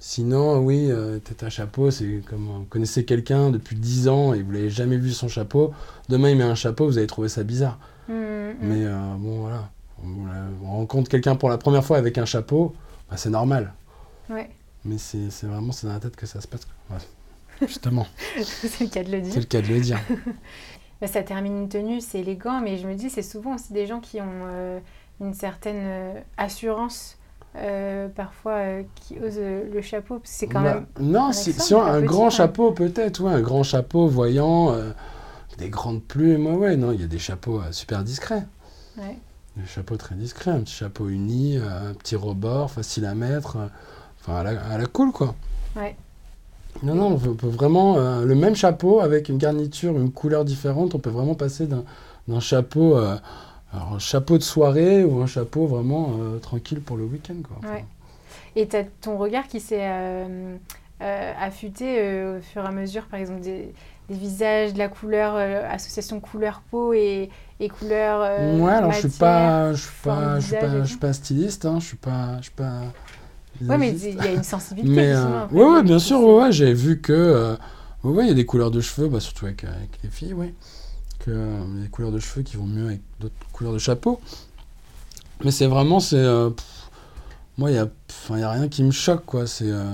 Sinon, 0.00 0.58
oui, 0.60 0.86
euh, 0.90 1.18
tête 1.18 1.42
à 1.42 1.50
chapeau, 1.50 1.90
c'est 1.90 2.22
comme 2.28 2.46
vous 2.46 2.64
connaissez 2.66 3.04
quelqu'un 3.04 3.50
depuis 3.50 3.74
10 3.76 4.08
ans 4.08 4.32
et 4.32 4.42
vous 4.42 4.52
l'avez 4.52 4.70
jamais 4.70 4.96
vu 4.96 5.10
son 5.10 5.26
chapeau. 5.28 5.72
Demain, 6.08 6.30
il 6.30 6.36
met 6.38 6.44
un 6.44 6.54
chapeau, 6.54 6.86
vous 6.86 6.98
allez 6.98 7.08
trouver 7.08 7.28
ça 7.28 7.42
bizarre. 7.42 7.78
Mm, 8.08 8.12
mm. 8.12 8.54
Mais 8.60 8.84
euh, 8.84 9.14
bon, 9.18 9.40
voilà. 9.40 9.70
On, 10.04 10.08
on 10.64 10.70
rencontre 10.76 11.10
quelqu'un 11.10 11.34
pour 11.34 11.48
la 11.48 11.58
première 11.58 11.84
fois 11.84 11.96
avec 11.98 12.16
un 12.18 12.24
chapeau, 12.24 12.74
bah, 13.10 13.16
c'est 13.16 13.30
normal. 13.30 13.74
Ouais, 14.30 14.48
Mais 14.84 14.98
c'est 14.98 15.30
c'est 15.30 15.46
vraiment 15.46 15.72
c'est 15.72 15.86
dans 15.88 15.94
la 15.94 16.00
tête 16.00 16.14
que 16.16 16.26
ça 16.26 16.40
se 16.40 16.46
passe. 16.46 16.68
Ouais. 16.90 16.98
Justement, 17.66 18.06
c'est 18.44 18.80
le 18.84 18.90
cas 18.90 19.02
de 19.02 19.10
le 19.10 19.24
c'est 19.24 19.30
dire. 19.30 19.40
le 19.40 19.44
cas 19.46 19.62
de 19.62 19.66
le 19.68 19.80
dire. 19.80 19.98
bah, 21.00 21.08
ça 21.08 21.22
termine 21.24 21.56
une 21.62 21.68
tenue, 21.68 22.00
c'est 22.00 22.20
élégant, 22.20 22.60
mais 22.60 22.78
je 22.78 22.86
me 22.86 22.94
dis, 22.94 23.10
c'est 23.10 23.22
souvent 23.22 23.56
aussi 23.56 23.72
des 23.72 23.86
gens 23.86 24.00
qui 24.00 24.20
ont 24.20 24.44
euh, 24.46 24.78
une 25.20 25.34
certaine 25.34 25.76
euh, 25.80 26.20
assurance. 26.36 27.17
Euh, 27.56 28.08
parfois 28.08 28.52
euh, 28.56 28.82
qui 28.96 29.18
osent 29.20 29.38
le 29.40 29.80
chapeau 29.82 30.18
parce 30.18 30.30
que 30.32 30.36
c'est 30.38 30.48
quand 30.48 30.60
Bah, 30.62 30.74
même 30.74 30.86
non, 31.00 31.26
un 31.28 31.32
si, 31.32 31.52
si 31.52 31.74
on- 31.74 31.82
un 31.82 31.94
un 31.94 32.02
grand 32.02 32.30
chapeau 32.30 32.72
peut-être, 32.72 33.20
ouais, 33.22 33.32
un 33.32 33.40
grand 33.42 33.62
chapeau 33.62 34.08
voyant, 34.08 34.72
euh, 34.72 34.90
des 35.58 35.70
grandes 35.70 36.02
plumes, 36.04 36.46
ouais, 36.48 36.56
ouais, 36.56 36.76
non, 36.76 36.92
il 36.92 37.00
y 37.00 37.04
a 37.04 37.08
des 37.08 37.18
chapeaux 37.20 37.60
euh, 37.60 37.72
super 37.72 38.04
discrets. 38.04 38.46
ouais. 38.96 39.18
Des 39.58 39.66
chapeaux 39.66 39.96
très 39.98 40.14
discrets, 40.14 40.52
un 40.52 40.60
petit 40.62 40.72
chapeau 40.74 41.08
uni, 41.10 41.58
euh, 41.58 41.90
un 41.90 41.94
petit 41.94 42.16
rebord, 42.16 42.70
facile 42.70 43.04
à 43.04 43.14
mettre, 43.14 43.56
euh, 43.56 43.66
enfin 44.20 44.36
à 44.36 44.42
la, 44.44 44.64
à 44.64 44.78
la 44.78 44.86
cool 44.86 45.12
quoi. 45.12 45.34
Ouais. 45.76 45.96
Non, 46.82 46.94
non, 46.94 47.06
on 47.14 47.18
peut, 47.18 47.34
peut 47.34 47.48
vraiment, 47.48 47.96
euh, 47.96 48.24
le 48.24 48.34
même 48.34 48.54
chapeau 48.54 49.00
avec 49.00 49.28
une 49.28 49.38
garniture, 49.38 49.96
une 49.98 50.12
couleur 50.12 50.44
différente, 50.44 50.94
on 50.94 50.98
peut 51.00 51.10
vraiment 51.10 51.34
passer 51.34 51.66
d'un 51.66 52.40
chapeau, 52.40 52.96
euh, 52.96 53.16
alors, 53.72 53.94
un 53.94 53.98
chapeau 53.98 54.38
de 54.38 54.42
soirée 54.42 55.04
ou 55.04 55.20
un 55.20 55.26
chapeau 55.26 55.66
vraiment 55.66 56.16
euh, 56.20 56.38
tranquille 56.38 56.80
pour 56.80 56.96
le 56.96 57.04
week-end 57.04 57.34
quoi. 57.46 57.70
Ouais. 57.70 57.84
Et 58.56 58.66
tu 58.66 58.76
as 58.76 58.84
ton 58.84 59.18
regard 59.18 59.46
qui 59.46 59.60
s'est 59.60 59.80
euh, 59.82 60.56
euh, 61.02 61.32
affûté 61.40 62.24
au 62.24 62.40
fur 62.40 62.64
et 62.64 62.66
à 62.66 62.70
mesure, 62.70 63.04
par 63.06 63.20
exemple, 63.20 63.40
des, 63.40 63.72
des 64.08 64.14
visages, 64.14 64.72
de 64.72 64.78
la 64.78 64.88
couleur, 64.88 65.36
association 65.70 66.18
couleur-peau 66.18 66.92
et, 66.94 67.30
et 67.60 67.68
couleur. 67.68 68.20
ouais, 68.60 68.72
alors 68.72 68.90
je 68.92 68.98
suis 68.98 69.08
matière. 69.08 69.18
pas, 69.18 69.72
je 69.74 69.82
suis 69.82 69.92
pas, 70.02 70.40
je 70.40 70.46
suis 70.46 70.56
pas, 70.56 70.68
je 70.70 70.78
tout. 70.78 70.86
suis 70.86 70.96
pas 70.96 71.12
styliste, 71.12 71.66
hein, 71.66 71.78
je 71.78 71.86
suis 71.86 71.96
pas, 71.96 72.36
je 72.38 72.44
suis 72.44 72.52
pas. 72.52 72.80
Ouais, 73.68 73.76
mais 73.76 73.90
il 73.90 74.14
y 74.16 74.26
a 74.26 74.32
une 74.32 74.42
sensibilité. 74.44 75.12
Après, 75.12 75.56
ouais, 75.56 75.82
bien 75.82 75.98
sûr, 75.98 76.20
ouais, 76.20 76.42
ouais, 76.44 76.52
j'ai 76.52 76.72
vu 76.72 77.00
que 77.00 77.56
ouais, 78.02 78.24
il 78.24 78.28
y 78.28 78.32
a 78.32 78.34
des 78.34 78.46
couleurs 78.46 78.70
de 78.70 78.80
cheveux, 78.80 79.08
bah, 79.08 79.20
surtout 79.20 79.46
avec, 79.46 79.64
avec 79.64 79.98
les 80.02 80.10
filles, 80.10 80.32
ouais, 80.34 80.54
que 81.28 81.34
euh, 81.34 81.64
il 81.72 81.76
y 81.76 81.80
a 81.80 81.82
des 81.84 81.90
couleurs 81.90 82.12
de 82.12 82.18
cheveux 82.18 82.42
qui 82.42 82.56
vont 82.56 82.64
mieux 82.66 82.86
avec 82.86 83.00
d'autres 83.20 83.34
couleurs 83.52 83.72
de 83.72 83.78
chapeau. 83.78 84.20
Mais 85.44 85.50
c'est 85.50 85.66
vraiment, 85.66 86.00
c'est, 86.00 86.16
euh, 86.16 86.50
pff, 86.50 86.90
moi, 87.58 87.70
il 87.70 87.74
y 87.74 87.78
a, 87.78 88.50
rien 88.50 88.68
qui 88.68 88.82
me 88.82 88.90
choque, 88.90 89.24
quoi. 89.24 89.46
C'est, 89.46 89.70
euh, 89.70 89.84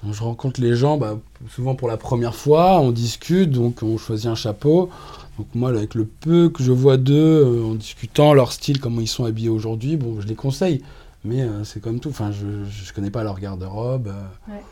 quand 0.00 0.12
je 0.12 0.22
rencontre 0.22 0.60
les 0.60 0.74
gens, 0.74 0.96
bah, 0.96 1.18
souvent 1.48 1.74
pour 1.74 1.88
la 1.88 1.96
première 1.96 2.34
fois, 2.34 2.80
on 2.80 2.90
discute, 2.90 3.50
donc 3.50 3.82
on 3.82 3.98
choisit 3.98 4.26
un 4.26 4.34
chapeau. 4.34 4.90
Donc 5.38 5.46
moi, 5.54 5.70
avec 5.70 5.94
le 5.94 6.04
peu 6.06 6.48
que 6.50 6.62
je 6.62 6.72
vois 6.72 6.96
d'eux, 6.96 7.62
en 7.64 7.74
discutant 7.74 8.34
leur 8.34 8.52
style, 8.52 8.80
comment 8.80 9.00
ils 9.00 9.08
sont 9.08 9.24
habillés 9.24 9.48
aujourd'hui, 9.48 9.96
bon, 9.96 10.20
je 10.20 10.26
les 10.26 10.34
conseille. 10.34 10.82
Mais 11.24 11.42
euh, 11.42 11.62
c'est 11.64 11.80
comme 11.80 12.00
tout. 12.00 12.08
Enfin, 12.08 12.32
je, 12.32 12.64
je 12.64 12.92
connais 12.92 13.10
pas 13.10 13.22
leur 13.22 13.38
garde-robe. 13.38 14.08
euh, 14.08 14.52
Ouais. 14.52 14.62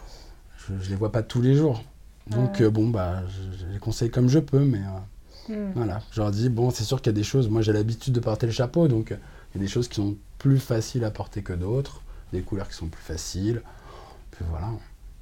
je, 0.58 0.84
je 0.84 0.90
les 0.90 0.96
vois 0.96 1.12
pas 1.12 1.22
tous 1.22 1.40
les 1.40 1.54
jours. 1.54 1.84
Donc 2.26 2.56
Ouais. 2.58 2.66
euh, 2.66 2.70
bon, 2.70 2.88
bah, 2.88 3.22
je, 3.28 3.58
je 3.66 3.72
les 3.72 3.78
conseille 3.78 4.10
comme 4.10 4.28
je 4.28 4.40
peux, 4.40 4.64
mais 4.64 4.80
Hmm. 5.48 5.72
voilà. 5.74 6.00
Je 6.12 6.20
leur 6.20 6.30
dis 6.30 6.48
bon, 6.48 6.70
c'est 6.70 6.84
sûr 6.84 7.00
qu'il 7.00 7.12
y 7.12 7.14
a 7.14 7.18
des 7.18 7.22
choses. 7.24 7.48
Moi, 7.48 7.62
j'ai 7.62 7.72
l'habitude 7.72 8.12
de 8.14 8.20
porter 8.20 8.46
le 8.46 8.52
chapeau, 8.52 8.88
donc 8.88 9.12
euh, 9.12 9.16
il 9.54 9.58
y 9.58 9.64
a 9.64 9.66
des 9.66 9.70
choses 9.70 9.88
qui 9.88 9.96
sont 9.96 10.16
plus 10.38 10.58
faciles 10.58 11.04
à 11.04 11.10
porter 11.10 11.42
que 11.42 11.52
d'autres, 11.52 12.02
des 12.32 12.40
couleurs 12.42 12.68
qui 12.68 12.74
sont 12.74 12.86
plus 12.88 13.02
faciles. 13.02 13.62
Puis 14.30 14.44
voilà. 14.50 14.68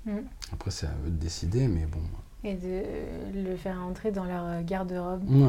Mm. 0.05 0.25
Après, 0.53 0.71
c'est 0.71 0.87
à 0.87 0.91
eux 1.07 1.11
de 1.11 1.17
décider, 1.17 1.67
mais 1.69 1.87
bon. 1.87 2.01
Et 2.45 2.55
de 2.55 3.49
le 3.51 3.57
faire 3.57 3.81
entrer 3.83 4.13
dans 4.13 4.25
leur 4.25 4.63
garde-robe. 4.63 5.29
Ouais. 5.29 5.49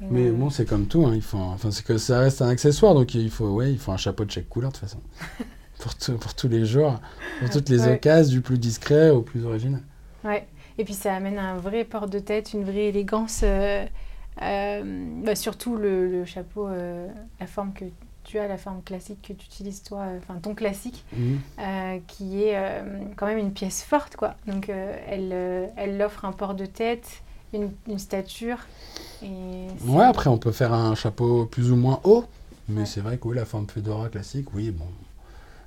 Et, 0.00 0.04
Mais 0.10 0.26
euh, 0.28 0.32
bon, 0.32 0.50
c'est 0.50 0.64
comme 0.64 0.86
tout. 0.86 1.04
hein, 1.06 1.12
il 1.14 1.22
faut, 1.22 1.36
enfin, 1.38 1.70
c'est 1.70 1.84
que 1.84 1.98
ça 1.98 2.20
reste 2.20 2.40
un 2.42 2.48
accessoire, 2.48 2.94
donc 2.94 3.14
il 3.14 3.30
faut, 3.30 3.48
ouais, 3.50 3.70
il 3.72 3.78
faut 3.78 3.92
un 3.92 3.96
chapeau 3.96 4.24
de 4.24 4.30
chaque 4.30 4.48
couleur 4.48 4.70
de 4.72 4.76
toute 4.78 4.88
façon. 4.88 5.00
pour, 5.80 5.94
tout- 5.94 6.16
pour 6.16 6.34
tous 6.34 6.48
les 6.48 6.64
jours, 6.64 7.00
pour 7.40 7.50
toutes 7.50 7.68
les 7.68 7.82
Ouais. 7.82 7.94
occasions, 7.96 8.32
du 8.32 8.40
plus 8.40 8.58
discret 8.58 9.10
au 9.10 9.20
plus 9.22 9.44
original. 9.44 9.82
Ouais. 10.24 10.46
Et 10.78 10.84
puis 10.84 10.94
ça 10.94 11.14
amène 11.14 11.38
un 11.38 11.58
vrai 11.58 11.84
port 11.84 12.08
de 12.08 12.18
tête, 12.18 12.54
une 12.54 12.64
vraie 12.64 12.86
élégance. 12.88 13.40
euh, 13.44 13.84
bah, 14.40 15.34
surtout 15.34 15.76
le, 15.76 16.08
le 16.10 16.24
chapeau, 16.24 16.66
euh, 16.68 17.08
la 17.40 17.46
forme 17.46 17.72
que 17.72 17.84
tu 18.24 18.38
as, 18.38 18.46
la 18.46 18.56
forme 18.56 18.82
classique 18.82 19.20
que 19.22 19.32
tu 19.32 19.46
utilises 19.46 19.82
toi, 19.82 20.00
euh, 20.02 20.18
enfin 20.18 20.38
ton 20.40 20.54
classique, 20.54 21.04
Mhm. 21.16 21.38
euh, 21.58 21.98
qui 22.06 22.44
est 22.44 22.56
euh, 22.56 22.82
quand 23.16 23.26
même 23.26 23.38
une 23.38 23.52
pièce 23.52 23.82
forte, 23.82 24.16
quoi. 24.16 24.34
Donc 24.46 24.68
euh, 24.68 24.96
elle, 25.08 25.30
euh, 25.32 25.66
elle 25.76 26.00
offre 26.00 26.24
un 26.24 26.32
port 26.32 26.54
de 26.54 26.66
tête, 26.66 27.22
une, 27.52 27.70
une 27.88 27.98
stature. 27.98 28.58
Et 29.22 29.66
Ouais, 29.86 30.04
après, 30.04 30.30
on 30.30 30.38
peut 30.38 30.52
faire 30.52 30.72
un 30.72 30.94
chapeau 30.94 31.46
plus 31.46 31.70
ou 31.72 31.76
moins 31.76 32.00
haut, 32.04 32.24
mais 32.68 32.80
Ouais. 32.80 32.86
c'est 32.86 33.00
vrai 33.00 33.18
que 33.18 33.28
oui, 33.28 33.36
la 33.36 33.44
forme 33.44 33.66
fedora 33.68 34.08
classique, 34.08 34.54
oui, 34.54 34.70
bon. 34.70 34.86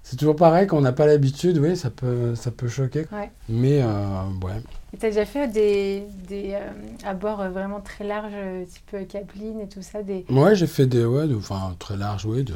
C'est 0.04 0.18
toujours 0.18 0.36
pareil, 0.36 0.68
quand 0.68 0.78
on 0.78 0.82
n'a 0.82 0.92
pas 0.94 1.08
l'habitude, 1.08 1.58
oui, 1.58 1.76
ça 1.76 1.90
peut, 1.90 2.36
ça 2.36 2.52
peut 2.52 2.68
choquer. 2.68 3.06
Ouais. 3.12 3.32
Mais, 3.50 3.82
euh, 3.82 4.24
ouais. 4.44 4.62
Et 4.96 4.98
t'as 4.98 5.10
déjà 5.10 5.26
fait 5.26 5.50
des, 5.50 6.08
des 6.30 6.54
euh, 6.54 6.70
abords 7.04 7.42
euh, 7.42 7.50
vraiment 7.50 7.82
très 7.82 8.06
larges, 8.06 8.32
euh, 8.34 8.64
type 8.64 8.94
euh, 8.94 9.04
Capeline 9.04 9.60
et 9.60 9.68
tout 9.68 9.82
ça, 9.82 10.02
des... 10.02 10.26
Ouais, 10.30 10.56
j'ai 10.56 10.68
fait 10.68 10.86
des, 10.86 11.04
ouais, 11.04 11.28
de- 11.28 11.36
enfin, 11.36 11.76
très 11.80 11.98
large, 11.98 12.26
oui, 12.26 12.46
de 12.46 12.54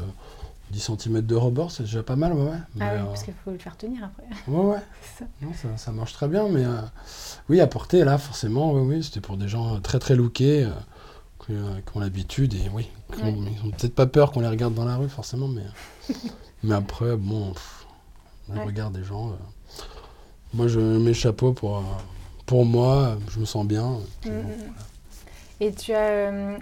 10 0.70 0.80
cm 0.98 1.20
de 1.20 1.34
rebord, 1.34 1.70
c'est 1.70 1.82
déjà 1.82 2.02
pas 2.02 2.16
mal, 2.16 2.32
ouais. 2.32 2.52
Mais, 2.76 2.86
Ah 2.88 2.92
oui, 2.94 3.00
euh, 3.02 3.04
parce 3.08 3.24
qu'il 3.24 3.34
faut 3.44 3.50
le 3.50 3.58
faire 3.58 3.76
tenir 3.76 4.04
après. 4.04 4.24
ouais, 4.50 4.64
ouais. 4.72 4.78
Ça. 5.18 5.26
Non, 5.42 5.52
ça, 5.52 5.68
ça 5.76 5.92
marche 5.92 6.14
très 6.14 6.28
bien, 6.28 6.48
mais 6.48 6.64
euh, 6.64 6.80
oui, 7.50 7.60
à 7.60 7.66
porter, 7.66 8.04
là, 8.04 8.16
forcément, 8.16 8.72
oui, 8.72 8.80
oui, 8.96 9.04
c'était 9.04 9.20
pour 9.20 9.36
des 9.36 9.46
gens 9.48 9.78
très, 9.80 9.98
très 9.98 10.14
lookés, 10.16 10.66
qui, 11.44 11.52
qui 11.52 11.96
ont 11.96 12.00
l'habitude, 12.00 12.54
et 12.54 12.70
oui, 12.72 12.88
qui 13.14 13.20
ont- 13.22 13.26
Ouais. 13.26 13.52
ils 13.62 13.66
ont 13.68 13.70
peut-être 13.70 13.94
pas 13.94 14.06
peur 14.06 14.32
qu'on 14.32 14.40
les 14.40 14.48
regarde 14.48 14.72
dans 14.72 14.86
la 14.86 14.96
rue, 14.96 15.10
forcément, 15.10 15.46
mais, 15.46 15.64
mais 16.62 16.74
après, 16.74 17.16
bon, 17.16 17.52
pff, 17.52 17.84
on 18.48 18.54
Ouais. 18.56 18.64
regarde 18.64 18.94
des 18.96 19.04
gens. 19.04 19.36
moi, 20.54 20.68
je 20.68 20.80
mets 20.80 21.08
le 21.08 21.12
chapeau 21.12 21.52
pour, 21.52 21.82
pour 22.50 22.66
moi, 22.66 23.16
je 23.30 23.38
me 23.38 23.44
sens 23.44 23.64
bien. 23.64 23.98
et 24.26 24.28
Mm, 24.28 24.32
bon, 24.32 24.42
mm, 24.42 24.42
mm. 24.42 24.56
voilà. 24.58 24.72
Et 25.60 25.72
tu 25.72 25.92
as... 25.92 26.08
euh, 26.08 26.58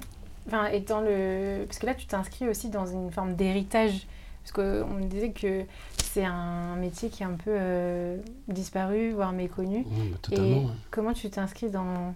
Enfin, 0.47 0.67
étant 0.69 1.01
le... 1.03 1.65
Parce 1.67 1.79
que 1.79 1.87
là, 1.87 1.95
tu 1.95 2.07
t'inscris 2.07 2.49
aussi 2.49 2.69
dans 2.71 2.87
une 2.87 3.11
forme 3.11 3.35
d'héritage. 3.37 4.07
Parce 4.43 4.53
qu'on 4.53 4.95
me 4.95 5.07
disait 5.07 5.31
que 5.31 5.65
c'est 6.13 6.25
un 6.25 6.75
métier 6.77 7.11
qui 7.11 7.23
est 7.23 7.27
un 7.27 7.37
peu 7.45 7.51
euh, 7.51 8.17
disparu, 8.49 9.13
voire 9.13 9.33
méconnu. 9.33 9.79
Ouais, 9.79 10.09
bah, 10.11 10.17
totalement. 10.23 10.47
Et 10.63 10.65
ouais. 10.65 10.71
comment 10.91 11.13
tu 11.13 11.29
t'inscris 11.31 11.69
dans 11.71 12.15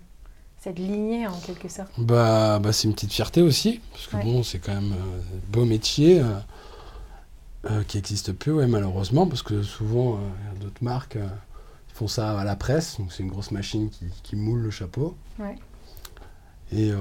cette 0.61 0.79
lignée, 0.79 1.27
en 1.27 1.39
quelque 1.41 1.69
sorte? 1.69 1.93
Bah, 1.99 2.59
bah 2.59 2.73
c'est 2.73 2.89
une 2.89 2.95
petite 2.95 3.13
fierté 3.13 3.43
aussi, 3.43 3.81
parce 3.93 4.07
que 4.07 4.17
Ouais. 4.17 4.25
bon, 4.25 4.43
c'est 4.43 4.59
quand 4.59 4.75
même 4.75 4.93
euh, 4.93 5.21
un 5.21 5.53
beau 5.53 5.65
métier 5.67 6.21
euh, 6.21 6.25
euh, 7.71 7.83
qui 7.85 7.99
n'existe 7.99 8.33
plus, 8.33 8.53
ouais, 8.53 8.67
malheureusement, 8.67 9.27
parce 9.27 9.43
que 9.43 9.63
souvent, 9.63 10.15
euh, 10.15 10.19
il 10.41 10.55
y 10.55 10.57
a 10.57 10.65
d'autres 10.65 10.83
marques 10.83 11.19
qui 11.93 11.99
font 11.99 12.09
ça 12.09 12.39
à 12.39 12.45
la 12.45 12.57
presse, 12.57 12.99
donc 12.99 13.13
c'est 13.13 13.23
une 13.23 13.29
grosse 13.31 13.51
machine 13.51 13.91
qui, 13.91 14.07
qui 14.23 14.37
moule 14.37 14.61
le 14.61 14.71
chapeau. 14.71 15.17
Ouais. 15.39 15.57
Et 16.73 16.91
euh, 16.91 16.97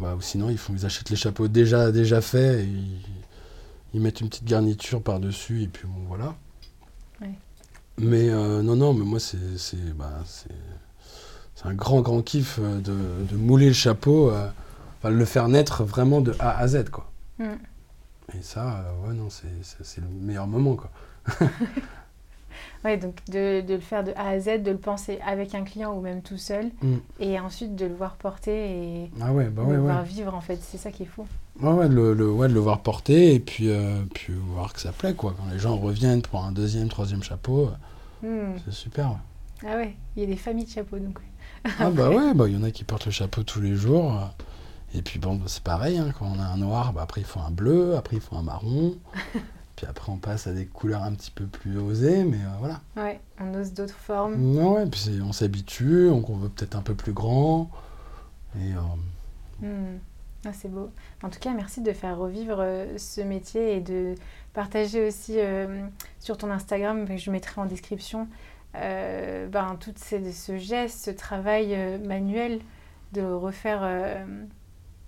bah, 0.00 0.14
ou 0.16 0.20
sinon, 0.22 0.48
ils, 0.48 0.56
font, 0.58 0.72
ils 0.74 0.86
achètent 0.86 1.10
les 1.10 1.16
chapeaux 1.16 1.46
déjà, 1.48 1.92
déjà 1.92 2.20
faits, 2.22 2.60
et 2.60 2.64
ils, 2.64 3.00
ils 3.94 4.00
mettent 4.00 4.20
une 4.20 4.28
petite 4.30 4.46
garniture 4.46 5.02
par-dessus, 5.02 5.62
et 5.62 5.68
puis 5.68 5.86
bon, 5.86 6.04
voilà. 6.08 6.34
Ouais. 7.20 7.34
Mais 7.98 8.30
euh, 8.30 8.62
non, 8.62 8.76
non, 8.76 8.94
mais 8.94 9.04
moi, 9.04 9.20
c'est 9.20 9.58
c'est 9.58 9.94
bah, 9.94 10.22
c'est- 10.24 10.48
c'est 11.54 11.66
un 11.66 11.74
grand, 11.74 12.00
grand 12.00 12.22
kiff 12.22 12.58
euh, 12.58 12.80
de, 12.80 12.96
de 13.30 13.36
mouler 13.36 13.66
le 13.66 13.74
chapeau, 13.74 14.30
euh, 14.30 14.48
enfin, 14.98 15.10
le 15.10 15.24
faire 15.26 15.48
naître 15.48 15.84
vraiment 15.84 16.22
de 16.22 16.34
A 16.38 16.56
à 16.56 16.66
Z, 16.68 16.88
quoi. 16.90 17.10
Mm. 17.38 17.44
Et 18.38 18.42
ça, 18.42 18.94
ouais, 19.04 19.12
non, 19.12 19.28
c'est 19.28 20.00
le 20.00 20.06
meilleur 20.08 20.46
moment, 20.46 20.76
quoi. 20.76 20.90
Ouais, 22.84 22.96
donc 22.96 23.16
de, 23.28 23.60
de 23.60 23.74
le 23.74 23.80
faire 23.80 24.02
de 24.04 24.12
A 24.16 24.28
à 24.30 24.40
Z, 24.40 24.62
de 24.62 24.70
le 24.70 24.78
penser 24.78 25.18
avec 25.26 25.54
un 25.54 25.62
client 25.64 25.94
ou 25.94 26.00
même 26.00 26.22
tout 26.22 26.38
seul, 26.38 26.70
Mm. 26.82 26.96
et 27.20 27.38
ensuite 27.40 27.76
de 27.76 27.86
le 27.86 27.94
voir 27.94 28.16
porter 28.16 28.70
et 29.04 29.10
Ah 29.20 29.32
ouais, 29.32 29.46
bah 29.48 29.64
de 29.64 29.72
le 29.72 29.78
voir 29.80 30.02
vivre, 30.02 30.34
en 30.34 30.40
fait. 30.40 30.58
C'est 30.62 30.78
ça 30.78 30.90
qui 30.90 31.02
est 31.02 31.06
fou. 31.06 31.26
Ouais, 31.60 31.88
de 31.88 31.94
le, 31.94 32.14
le- 32.14 32.30
ouais, 32.32 32.48
de 32.48 32.54
le 32.54 32.60
voir 32.60 32.80
porter, 32.80 33.34
et 33.34 33.40
puis, 33.40 33.68
euh, 33.68 34.02
puis 34.14 34.32
voir 34.34 34.72
que 34.72 34.80
ça 34.80 34.92
plaît, 34.92 35.14
quoi. 35.14 35.34
Quand 35.36 35.52
les 35.52 35.58
gens 35.58 35.76
reviennent 35.76 36.22
pour 36.22 36.42
un 36.44 36.52
deuxième, 36.52 36.88
troisième 36.88 37.22
chapeau, 37.22 37.70
euh, 38.24 38.54
Mm. 38.54 38.58
c'est 38.64 38.72
super. 38.74 39.16
Ah 39.66 39.76
ouais, 39.76 39.94
il 40.16 40.22
y 40.22 40.24
a 40.24 40.28
des 40.28 40.36
familles 40.36 40.64
de 40.64 40.70
chapeaux, 40.70 40.98
donc. 40.98 41.18
Ah 41.78 41.90
bah 41.90 42.08
ouais, 42.14 42.32
bah 42.34 42.48
il 42.48 42.54
y 42.54 42.56
en 42.56 42.62
a 42.62 42.70
qui 42.70 42.84
portent 42.84 43.06
le 43.06 43.12
chapeau 43.12 43.42
tous 43.42 43.60
les 43.60 43.74
jours. 43.76 44.12
euh, 44.14 44.98
Et 44.98 45.02
puis 45.02 45.18
bon, 45.18 45.34
bah, 45.36 45.44
c'est 45.46 45.62
pareil, 45.62 45.98
hein, 45.98 46.12
quand 46.18 46.26
on 46.34 46.40
a 46.40 46.44
un 46.46 46.56
noir, 46.56 46.92
bah 46.94 47.02
après 47.02 47.20
il 47.20 47.26
faut 47.26 47.40
un 47.40 47.50
bleu, 47.50 47.94
après 47.96 48.16
il 48.16 48.22
faut 48.22 48.36
un 48.36 48.42
marron. 48.42 48.94
puis 49.80 49.86
après 49.88 50.12
on 50.12 50.18
passe 50.18 50.46
à 50.46 50.52
des 50.52 50.66
couleurs 50.66 51.02
un 51.04 51.12
petit 51.14 51.30
peu 51.30 51.46
plus 51.46 51.78
osées, 51.78 52.22
mais 52.24 52.36
euh, 52.36 52.48
voilà. 52.58 52.80
Ouais, 52.98 53.18
on 53.40 53.54
ose 53.54 53.72
d'autres 53.72 53.94
formes. 53.94 54.54
Ouais, 54.58 54.84
puis 54.84 55.18
on 55.26 55.32
s'habitue, 55.32 56.10
on 56.10 56.20
veut 56.36 56.50
peut-être 56.50 56.74
un 56.76 56.82
peu 56.82 56.94
plus 56.94 57.14
grand. 57.14 57.70
Et 58.56 58.74
euh, 58.74 59.66
Hmm. 59.66 59.96
Ah, 60.44 60.50
c'est 60.52 60.68
beau. 60.70 60.90
En 61.22 61.30
tout 61.30 61.38
cas, 61.38 61.52
merci 61.54 61.80
de 61.80 61.92
faire 61.92 62.18
revivre 62.18 62.58
euh, 62.60 62.98
ce 62.98 63.22
métier 63.22 63.76
et 63.76 63.80
de 63.80 64.14
partager 64.52 65.06
aussi 65.06 65.38
sur 66.18 66.36
ton 66.36 66.50
Instagram, 66.50 67.06
que 67.08 67.16
je 67.16 67.30
mettrai 67.30 67.58
en 67.62 67.64
description, 67.64 68.28
ben, 68.74 69.76
tout 69.80 69.92
ces- 69.96 70.32
ce 70.32 70.58
geste, 70.58 71.04
ce 71.06 71.10
travail 71.10 71.74
manuel 72.06 72.60
de 73.12 73.22
refaire, 73.22 73.80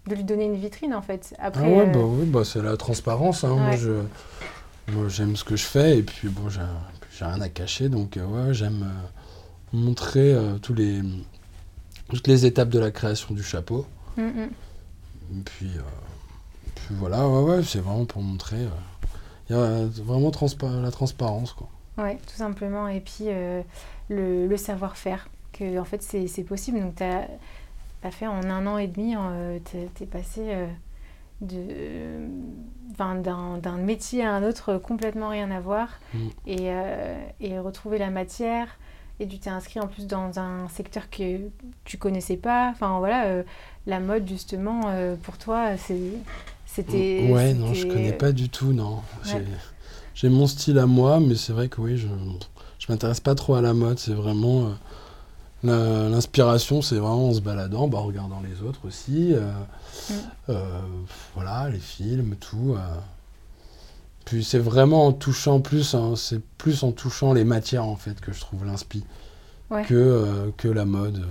de 0.07 0.15
lui 0.15 0.25
donner 0.25 0.47
une 0.47 0.57
vitrine 0.57 0.95
en 0.95 1.03
fait. 1.03 1.35
Après, 1.39 1.65
ah 1.65 1.69
ouais, 1.79 1.89
euh, 1.89 1.93
bah 1.93 2.01
oui, 2.05 2.27
bah 2.27 2.45
c'est 2.45 2.63
la 2.63 2.77
transparence. 2.77 3.45
hein. 3.45 3.55
Moi, 3.57 3.71
Ouais. 3.71 3.77
je, 3.79 3.93
moi 4.89 5.09
j'aime 5.09 5.37
ce 5.37 5.45
que 5.45 5.57
je 5.57 5.65
fais, 5.65 5.99
et 5.99 6.03
puis 6.03 6.29
bon, 6.29 6.49
j'ai 6.49 6.61
rien 7.25 7.41
à 7.41 7.49
cacher, 7.49 7.89
donc 7.89 8.17
euh, 8.17 8.25
ouais, 8.25 8.55
j'aime 8.55 8.83
euh, 8.83 9.77
montrer 9.77 10.35
euh, 10.35 10.59
tous 10.59 10.75
les, 10.75 11.01
toutes 12.09 12.27
les 12.27 12.47
étapes 12.47 12.69
de 12.69 12.79
la 12.79 12.91
création 12.91 13.35
du 13.35 13.43
chapeau. 13.43 13.87
Mm. 14.17 14.45
Et 15.35 15.41
puis, 15.45 15.71
puis 16.75 16.95
voilà, 16.97 17.27
ouais, 17.29 17.43
ouais, 17.43 17.63
c'est 17.63 17.79
vraiment 17.79 18.05
pour 18.05 18.23
montrer. 18.23 18.59
Il 19.49 19.57
y 19.57 19.59
a 19.59 19.85
vraiment 20.05 20.31
transpa- 20.31 20.83
la 20.83 20.91
transparence, 20.91 21.53
quoi. 21.53 21.69
Ouais, 21.99 22.19
tout 22.27 22.37
simplement. 22.37 22.89
Et 22.89 23.01
puis 23.01 23.25
euh, 23.29 23.63
le, 24.09 24.47
le 24.47 24.57
savoir-faire, 24.57 25.29
que 25.53 25.79
en 25.79 25.85
fait 25.85 26.03
c'est 26.03 26.45
possible. 26.45 26.81
Donc 26.81 26.97
tu 26.97 27.05
as, 27.05 28.11
fait 28.11 28.27
en 28.27 28.43
un 28.51 28.67
an 28.67 28.79
et 28.79 28.89
demi, 28.89 29.15
tu 29.71 29.77
es, 29.77 30.07
passé 30.07 30.41
euh, 30.41 30.67
d'un 31.43 33.17
d'un 33.59 33.77
métier 33.79 34.25
à 34.25 34.35
un 34.35 34.43
autre 34.43 34.77
complètement 34.79 35.31
rien 35.31 35.51
à 35.51 35.61
voir 35.61 35.89
Mm. 36.15 36.19
et, 36.47 36.57
euh, 36.63 37.19
et 37.41 37.59
retrouver 37.59 37.99
la 37.99 38.11
matière. 38.11 38.69
Et 39.21 39.27
tu 39.29 39.39
t'es 39.39 39.51
inscrit 39.51 39.79
en 39.81 39.87
plus 39.87 40.07
dans 40.07 40.39
un 40.39 40.69
secteur 40.69 41.09
que 41.11 41.41
tu 41.85 41.97
connaissais 41.97 42.37
pas. 42.37 42.71
Enfin 42.71 42.99
voilà, 42.99 43.27
euh, 43.27 43.43
la 43.87 44.01
mode 44.01 44.27
justement, 44.29 44.83
euh, 44.87 45.15
pour 45.17 45.39
toi, 45.39 45.77
c'est- 45.77 45.97
c'était. 46.67 47.29
Ouais, 47.31 47.55
non, 47.55 47.73
je 47.73 47.87
connais 47.87 48.13
pas 48.13 48.33
du 48.33 48.49
tout, 48.49 48.73
non. 48.73 49.01
Ouais. 49.33 49.45
J'ai- 50.15 50.29
mon 50.29 50.47
style 50.47 50.79
à 50.79 50.87
moi, 50.87 51.21
mais 51.21 51.37
c'est 51.37 51.53
vrai 51.53 51.69
que 51.69 51.81
oui, 51.81 51.97
je, 51.97 52.09
je 52.79 52.87
m'intéresse 52.91 53.21
pas 53.21 53.35
trop 53.35 53.55
à 53.55 53.63
la 53.63 53.75
mode. 53.75 53.99
C'est 53.99 54.15
vraiment. 54.15 54.67
euh, 54.67 54.71
L'inspiration, 55.65 56.83
c'est 56.83 56.97
vraiment 56.97 57.29
en 57.29 57.33
se 57.35 57.41
baladant, 57.41 57.87
bah, 57.89 57.99
en 57.99 58.03
regardant 58.05 58.41
les 58.41 58.63
autres 58.67 58.87
aussi. 58.87 59.33
euh, 59.35 59.51
Mm. 60.11 60.15
euh, 60.49 60.81
voilà, 61.35 61.69
les 61.71 61.79
films, 61.79 62.35
tout. 62.37 62.75
euh. 62.77 62.79
Puis 64.25 64.43
c'est 64.45 64.59
vraiment 64.59 65.07
en 65.07 65.13
touchant 65.13 65.61
plus, 65.61 65.95
hein, 65.95 66.15
c'est 66.17 66.41
plus 66.59 66.83
en 66.83 66.93
touchant 66.93 67.33
les 67.33 67.45
matières 67.45 67.85
en 67.85 67.97
fait 67.97 68.21
que 68.21 68.33
je 68.33 68.41
trouve 68.41 68.65
l'inspi 68.65 69.05
Ouais. 69.71 69.85
que, 69.85 70.53
que 70.57 70.69
la 70.69 70.85
mode. 70.85 71.25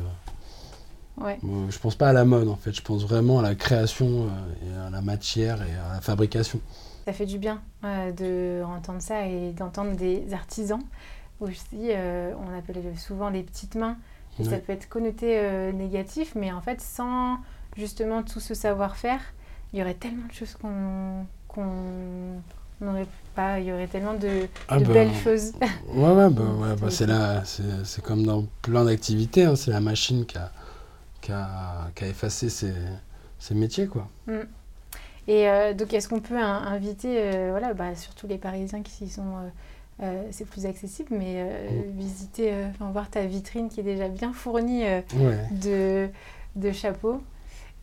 Ouais. 1.18 1.38
Euh, 1.44 1.70
Je 1.70 1.80
pense 1.80 1.96
pas 1.96 2.10
à 2.10 2.14
la 2.14 2.24
mode 2.26 2.48
en 2.48 2.56
fait, 2.56 2.74
je 2.74 2.82
pense 2.82 3.04
vraiment 3.04 3.40
à 3.40 3.42
la 3.42 3.56
création 3.56 4.28
et 4.66 4.78
à 4.88 4.90
la 4.90 5.02
matière 5.02 5.62
et 5.62 5.74
à 5.76 5.94
la 5.96 6.02
fabrication. 6.02 6.60
Ça 7.06 7.14
fait 7.14 7.26
du 7.26 7.40
bien 7.40 7.62
de 7.84 8.62
entendre 8.64 9.02
ça 9.02 9.26
et 9.28 9.52
d'entendre 9.54 9.96
des 9.96 10.34
artisans 10.34 10.82
aussi. 11.40 11.90
on 11.92 12.58
appelle 12.58 12.84
souvent 12.98 13.30
les 13.30 13.44
petites 13.44 13.76
mains. 13.76 13.98
Et 14.40 14.44
ça 14.44 14.58
peut 14.58 14.74
être 14.74 14.90
connoté 14.90 15.38
euh, 15.40 15.72
négatif, 15.72 16.34
mais 16.36 16.52
en 16.52 16.62
fait, 16.62 16.82
sans 16.82 17.38
justement 17.78 18.24
tout 18.24 18.40
ce 18.40 18.54
savoir-faire, 18.54 19.22
il 19.74 19.80
y 19.80 19.82
aurait 19.82 19.94
tellement 19.94 20.28
de 20.28 20.34
choses 20.34 20.56
qu'on 20.56 21.26
n'aurait 22.82 23.08
pas. 23.36 23.60
Il 23.60 23.66
y 23.68 23.72
aurait 23.72 23.88
tellement 23.88 24.14
de, 24.16 24.48
Ah 24.68 24.80
de 24.80 24.84
bah, 24.86 24.94
belles 24.94 25.14
choses. 25.14 25.54
Ouais, 25.94 26.12
ouais, 26.14 26.30
bah, 26.30 26.44
Mm, 26.44 26.60
ouais, 26.62 26.76
bah, 26.78 26.90
c'est- 26.92 27.08
c'est 27.46 27.86
c'est 27.86 28.02
comme 28.04 28.26
dans 28.26 28.46
plein 28.62 28.86
d'activités, 28.86 29.44
hein, 29.46 29.56
c'est 29.56 29.72
la 29.72 29.82
machine 29.82 30.26
qui 30.26 30.38
a, 30.38 30.52
qui 31.22 31.32
a, 31.32 31.92
qui 31.96 32.06
a 32.06 32.08
effacé 32.08 32.50
ces, 32.50 32.74
ces 33.40 33.56
métiers, 33.56 33.88
quoi. 33.88 34.10
Et 35.28 35.48
euh, 35.50 35.74
donc, 35.74 35.94
est-ce 35.94 36.10
qu'on 36.10 36.20
peut 36.20 36.38
in- 36.38 36.64
inviter, 36.64 37.18
euh, 37.20 37.50
voilà, 37.52 37.74
bah, 37.74 37.96
surtout 37.96 38.28
les 38.28 38.38
Parisiens 38.38 38.82
qui 38.82 39.06
y 39.06 39.10
sont, 39.10 39.38
euh, 40.02 40.24
c'est 40.32 40.46
plus 40.46 40.66
accessible, 40.66 41.10
mais 41.12 41.36
euh, 41.38 41.70
Mm. 41.88 41.98
visiter, 41.98 42.54
euh, 42.54 42.68
enfin, 42.70 42.90
voir 42.92 43.10
ta 43.10 43.26
vitrine 43.26 43.70
qui 43.70 43.80
est 43.80 43.84
déjà 43.84 44.08
bien 44.08 44.34
fournie 44.34 44.84
Ouais. 44.84 45.04
de, 45.52 46.10
de 46.56 46.72
chapeaux. 46.72 47.22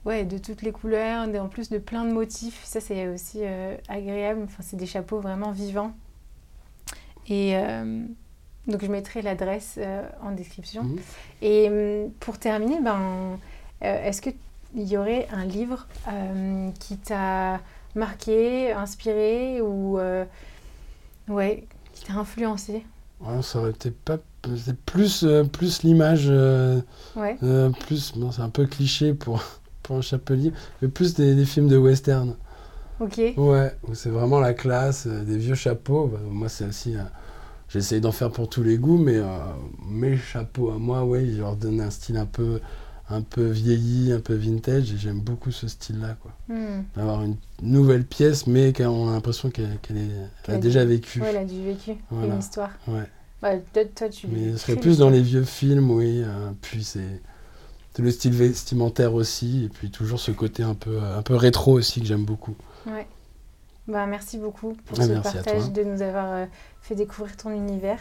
Ouais, 0.05 0.25
de 0.25 0.39
toutes 0.39 0.63
les 0.63 0.73
couleurs, 0.73 1.29
et 1.29 1.39
en 1.39 1.49
plus 1.49 1.69
de 1.71 1.79
plein 1.79 2.05
de 2.05 2.13
motifs. 2.13 2.63
Ça, 2.65 2.81
c'est 2.81 3.09
aussi 3.09 3.41
agréable. 3.89 4.43
Enfin, 4.45 4.63
c'est 4.63 4.77
des 4.77 4.87
chapeaux 4.87 5.21
vraiment 5.21 5.51
vivants. 5.51 5.93
Et 7.29 7.55
donc, 8.69 8.83
je 8.83 8.91
mettrai 8.91 9.21
l'adresse 9.23 9.79
en 10.23 10.31
description. 10.31 10.85
Mhm. 10.85 10.99
Et 11.43 11.69
hum, 11.69 12.11
pour 12.21 12.39
terminer, 12.39 12.81
ben, 12.81 13.39
est-ce 13.83 14.23
qu'il 14.23 14.35
y 14.77 14.97
aurait 14.97 15.27
un 15.33 15.45
livre 15.45 15.87
qui 16.79 16.97
t'a 16.97 17.61
marqué, 17.95 18.73
inspiré 18.73 19.61
ou 19.61 19.99
ouais, 21.29 21.65
qui 21.99 22.05
t'a 22.07 22.15
influencé 22.15 22.85
ça 23.43 23.59
aurait 23.59 23.71
été 23.71 23.91
pas. 23.91 24.19
C'est 24.57 24.79
plus, 24.79 25.25
euh, 25.25 25.45
plus 25.45 25.83
l'image, 25.83 26.27
euh, 26.29 26.81
Ouais, 27.17 27.37
euh, 27.43 27.71
plus. 27.71 28.13
Bon, 28.17 28.31
c'est 28.31 28.43
un 28.43 28.49
peu 28.51 28.67
cliché 28.67 29.13
pour, 29.13 29.43
pour 29.83 29.97
un 29.97 30.01
chapelier, 30.01 30.53
mais 30.81 30.89
plus 30.89 31.15
des, 31.15 31.35
des 31.35 31.45
films 31.45 31.69
de 31.69 31.77
western. 31.77 32.37
ok. 33.01 33.21
Ouais, 33.37 33.77
où 33.89 33.95
c'est 33.95 34.11
vraiment 34.11 34.39
la 34.41 34.55
classe, 34.55 35.07
des 35.07 35.37
vieux 35.37 35.57
chapeaux. 35.57 36.07
Bah, 36.07 36.21
moi, 36.31 36.49
c'est 36.49 36.67
aussi. 36.67 36.95
J'essaye 37.69 38.01
d'en 38.01 38.13
faire 38.13 38.31
pour 38.31 38.49
tous 38.49 38.63
les 38.63 38.79
goûts, 38.79 38.97
mais 38.97 39.21
mes 39.87 40.17
chapeaux 40.17 40.71
à 40.71 40.79
moi, 40.79 41.05
ouais, 41.05 41.25
ils 41.25 41.39
leur 41.39 41.55
donnent 41.57 41.83
un 41.83 41.91
style 41.91 42.17
un 42.17 42.25
peu, 42.25 42.61
un 43.11 43.23
peu 43.23 43.47
vieilli, 43.47 44.13
un 44.13 44.21
peu 44.21 44.35
vintage, 44.35 44.93
et 44.93 44.99
j'aime 44.99 45.21
beaucoup 45.21 45.51
ce 45.51 45.67
style-là, 45.69 46.17
quoi. 46.21 46.33
Hmm. 46.49 46.83
D'avoir 46.97 47.23
une 47.23 47.37
nouvelle 47.63 48.05
pièce, 48.05 48.47
mais 48.47 48.73
qu'on 48.73 49.09
a 49.09 49.13
l'impression 49.13 49.51
qu'elle 49.51 49.79
a 50.49 50.57
déjà 50.59 50.85
vécu. 50.85 51.21
Ouais, 51.21 51.29
elle 51.31 51.37
a 51.39 51.45
du 51.45 51.63
vécu, 51.65 51.97
Voilà. 52.11 52.35
une 52.35 52.41
histoire. 52.41 52.71
Ouais. 52.87 53.05
Bah, 53.41 53.53
toi, 53.73 53.83
toi, 53.95 54.09
tu. 54.09 54.27
Mais 54.27 54.53
ce 54.53 54.59
serait 54.59 54.77
plus 54.77 54.99
dans 54.99 55.11
les 55.11 55.23
vieux 55.23 55.45
films, 55.45 55.91
oui. 55.91 56.23
euh, 56.25 56.51
puis 56.61 56.85
c'est 56.85 57.21
le 57.99 58.11
style 58.13 58.33
vestimentaire 58.33 59.15
aussi, 59.15 59.65
et 59.65 59.69
puis 59.69 59.91
toujours 59.91 60.21
ce 60.21 60.31
côté 60.31 60.63
un 60.63 60.75
peu, 60.75 61.01
un 61.03 61.23
peu 61.23 61.35
rétro 61.35 61.73
aussi 61.73 62.01
que 62.01 62.07
j'aime 62.07 62.25
beaucoup. 62.25 62.55
Ouais. 62.87 63.07
Bah, 63.89 64.07
merci 64.07 64.39
beaucoup 64.39 64.77
pour 64.85 65.01
Ah, 65.01 65.07
ce 65.07 65.13
partage, 65.15 65.73
de 65.73 65.83
nous 65.83 66.03
avoir 66.03 66.27
euh, 66.33 66.47
fait 66.83 66.95
découvrir 66.95 67.37
ton 67.37 67.51
univers 67.51 67.99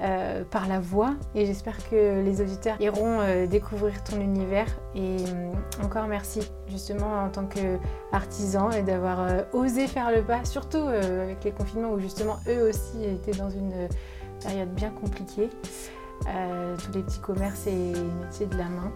euh, 0.00 0.44
par 0.44 0.68
la 0.68 0.80
voix. 0.80 1.14
Et 1.34 1.46
j'espère 1.46 1.76
que 1.90 2.22
les 2.22 2.40
auditeurs 2.40 2.76
iront 2.80 3.20
euh, 3.20 3.46
découvrir 3.46 4.04
ton 4.04 4.20
univers. 4.20 4.68
Et 4.94 5.16
hum, 5.16 5.84
encore 5.84 6.06
merci, 6.06 6.40
justement, 6.68 7.24
en 7.24 7.28
tant 7.28 7.46
qu'artisan, 7.46 8.70
et 8.70 8.82
d'avoir 8.82 9.20
euh, 9.20 9.42
osé 9.52 9.86
faire 9.86 10.10
le 10.10 10.22
pas, 10.22 10.44
surtout 10.44 10.78
euh, 10.78 11.24
avec 11.24 11.42
les 11.44 11.50
confinements 11.50 11.90
où, 11.90 11.98
justement, 11.98 12.36
eux 12.48 12.68
aussi 12.68 13.04
étaient 13.04 13.36
dans 13.36 13.50
une 13.50 13.72
euh, 13.72 13.88
période 14.42 14.72
bien 14.74 14.90
compliquée. 14.90 15.50
Euh, 16.26 16.76
tous 16.76 16.92
les 16.92 17.02
petits 17.02 17.20
commerces 17.20 17.66
et 17.68 17.92
métiers 18.20 18.46
de 18.46 18.56
la 18.56 18.64
main. 18.64 18.92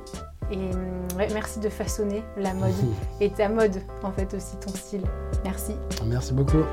Et 0.51 0.71
ouais, 1.17 1.29
merci 1.33 1.61
de 1.61 1.69
façonner 1.69 2.23
la 2.37 2.53
mode 2.53 2.75
et 3.21 3.31
ta 3.31 3.49
mode, 3.49 3.81
en 4.03 4.12
fait, 4.12 4.35
aussi 4.35 4.57
ton 4.57 4.71
style. 4.71 5.05
Merci. 5.45 5.75
Merci 6.05 6.33
beaucoup. 6.33 6.65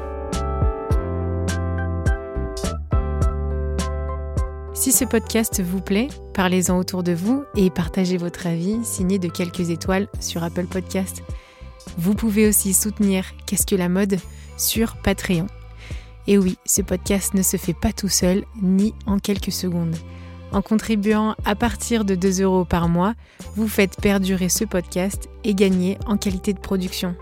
Si 4.80 4.94
ce 4.94 5.04
podcast 5.04 5.62
vous 5.62 5.82
plaît, 5.82 6.08
parlez-en 6.34 6.78
autour 6.78 7.04
de 7.04 7.12
vous 7.12 7.44
et 7.58 7.70
partagez 7.70 8.15
votre 8.15 8.48
avis 8.48 8.80
signé 8.86 9.20
de 9.20 9.28
quelques 9.28 9.72
étoiles 9.72 10.08
sur 10.22 10.42
Apple 10.42 10.68
Podcast. 10.68 11.22
Vous 11.98 12.15
pouvez 12.15 12.48
aussi 12.48 12.74
soutenir 12.74 13.26
Qu'est-ce 13.46 13.65
que 13.65 13.76
la 13.76 13.89
mode 13.89 14.20
sur 14.56 14.96
Patreon. 15.02 15.48
Et 16.28 16.38
oui, 16.38 16.58
ce 16.65 16.82
podcast 16.82 17.34
ne 17.34 17.42
se 17.42 17.58
fait 17.58 17.74
pas 17.74 17.92
tout 17.92 18.08
seul 18.08 18.46
ni 18.62 18.94
en 19.06 19.20
quelques 19.20 19.52
secondes. 19.52 19.98
En 20.54 20.62
contribuant 20.62 21.36
à 21.44 21.56
partir 21.56 22.06
de 22.06 22.15
2 22.15 22.42
euros 22.44 22.63
par 22.63 22.88
mois, 22.88 23.15
vous 23.58 23.68
faites 23.68 24.00
perdurer 24.00 24.48
ce 24.48 24.63
podcast 24.63 25.28
et 25.44 25.56
gagner 25.56 25.98
en 26.06 26.15
qualité 26.15 26.54
de 26.54 26.60
production. 26.60 27.18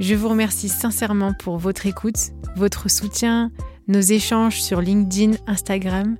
Je 0.00 0.14
vous 0.14 0.30
remercie 0.30 0.70
sincèrement 0.70 1.34
pour 1.34 1.58
votre 1.58 1.84
écoute, 1.84 2.32
votre 2.56 2.90
soutien, 2.90 3.52
nos 3.88 4.00
échanges 4.00 4.60
sur 4.60 4.80
LinkedIn, 4.80 5.32
Instagram. 5.46 6.16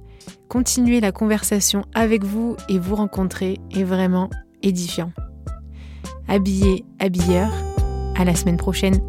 Continuer 0.49 1.01
la 1.01 1.13
conversation 1.13 1.85
avec 1.95 2.25
vous 2.25 2.57
et 2.69 2.79
vous 2.79 2.95
rencontrer 2.95 3.59
est 3.71 3.85
vraiment 3.85 4.31
édifiant. 4.63 5.13
Habillé, 6.29 6.85
habilleur, 6.99 7.53
à 8.17 8.25
la 8.25 8.35
semaine 8.35 8.57
prochaine. 8.57 9.01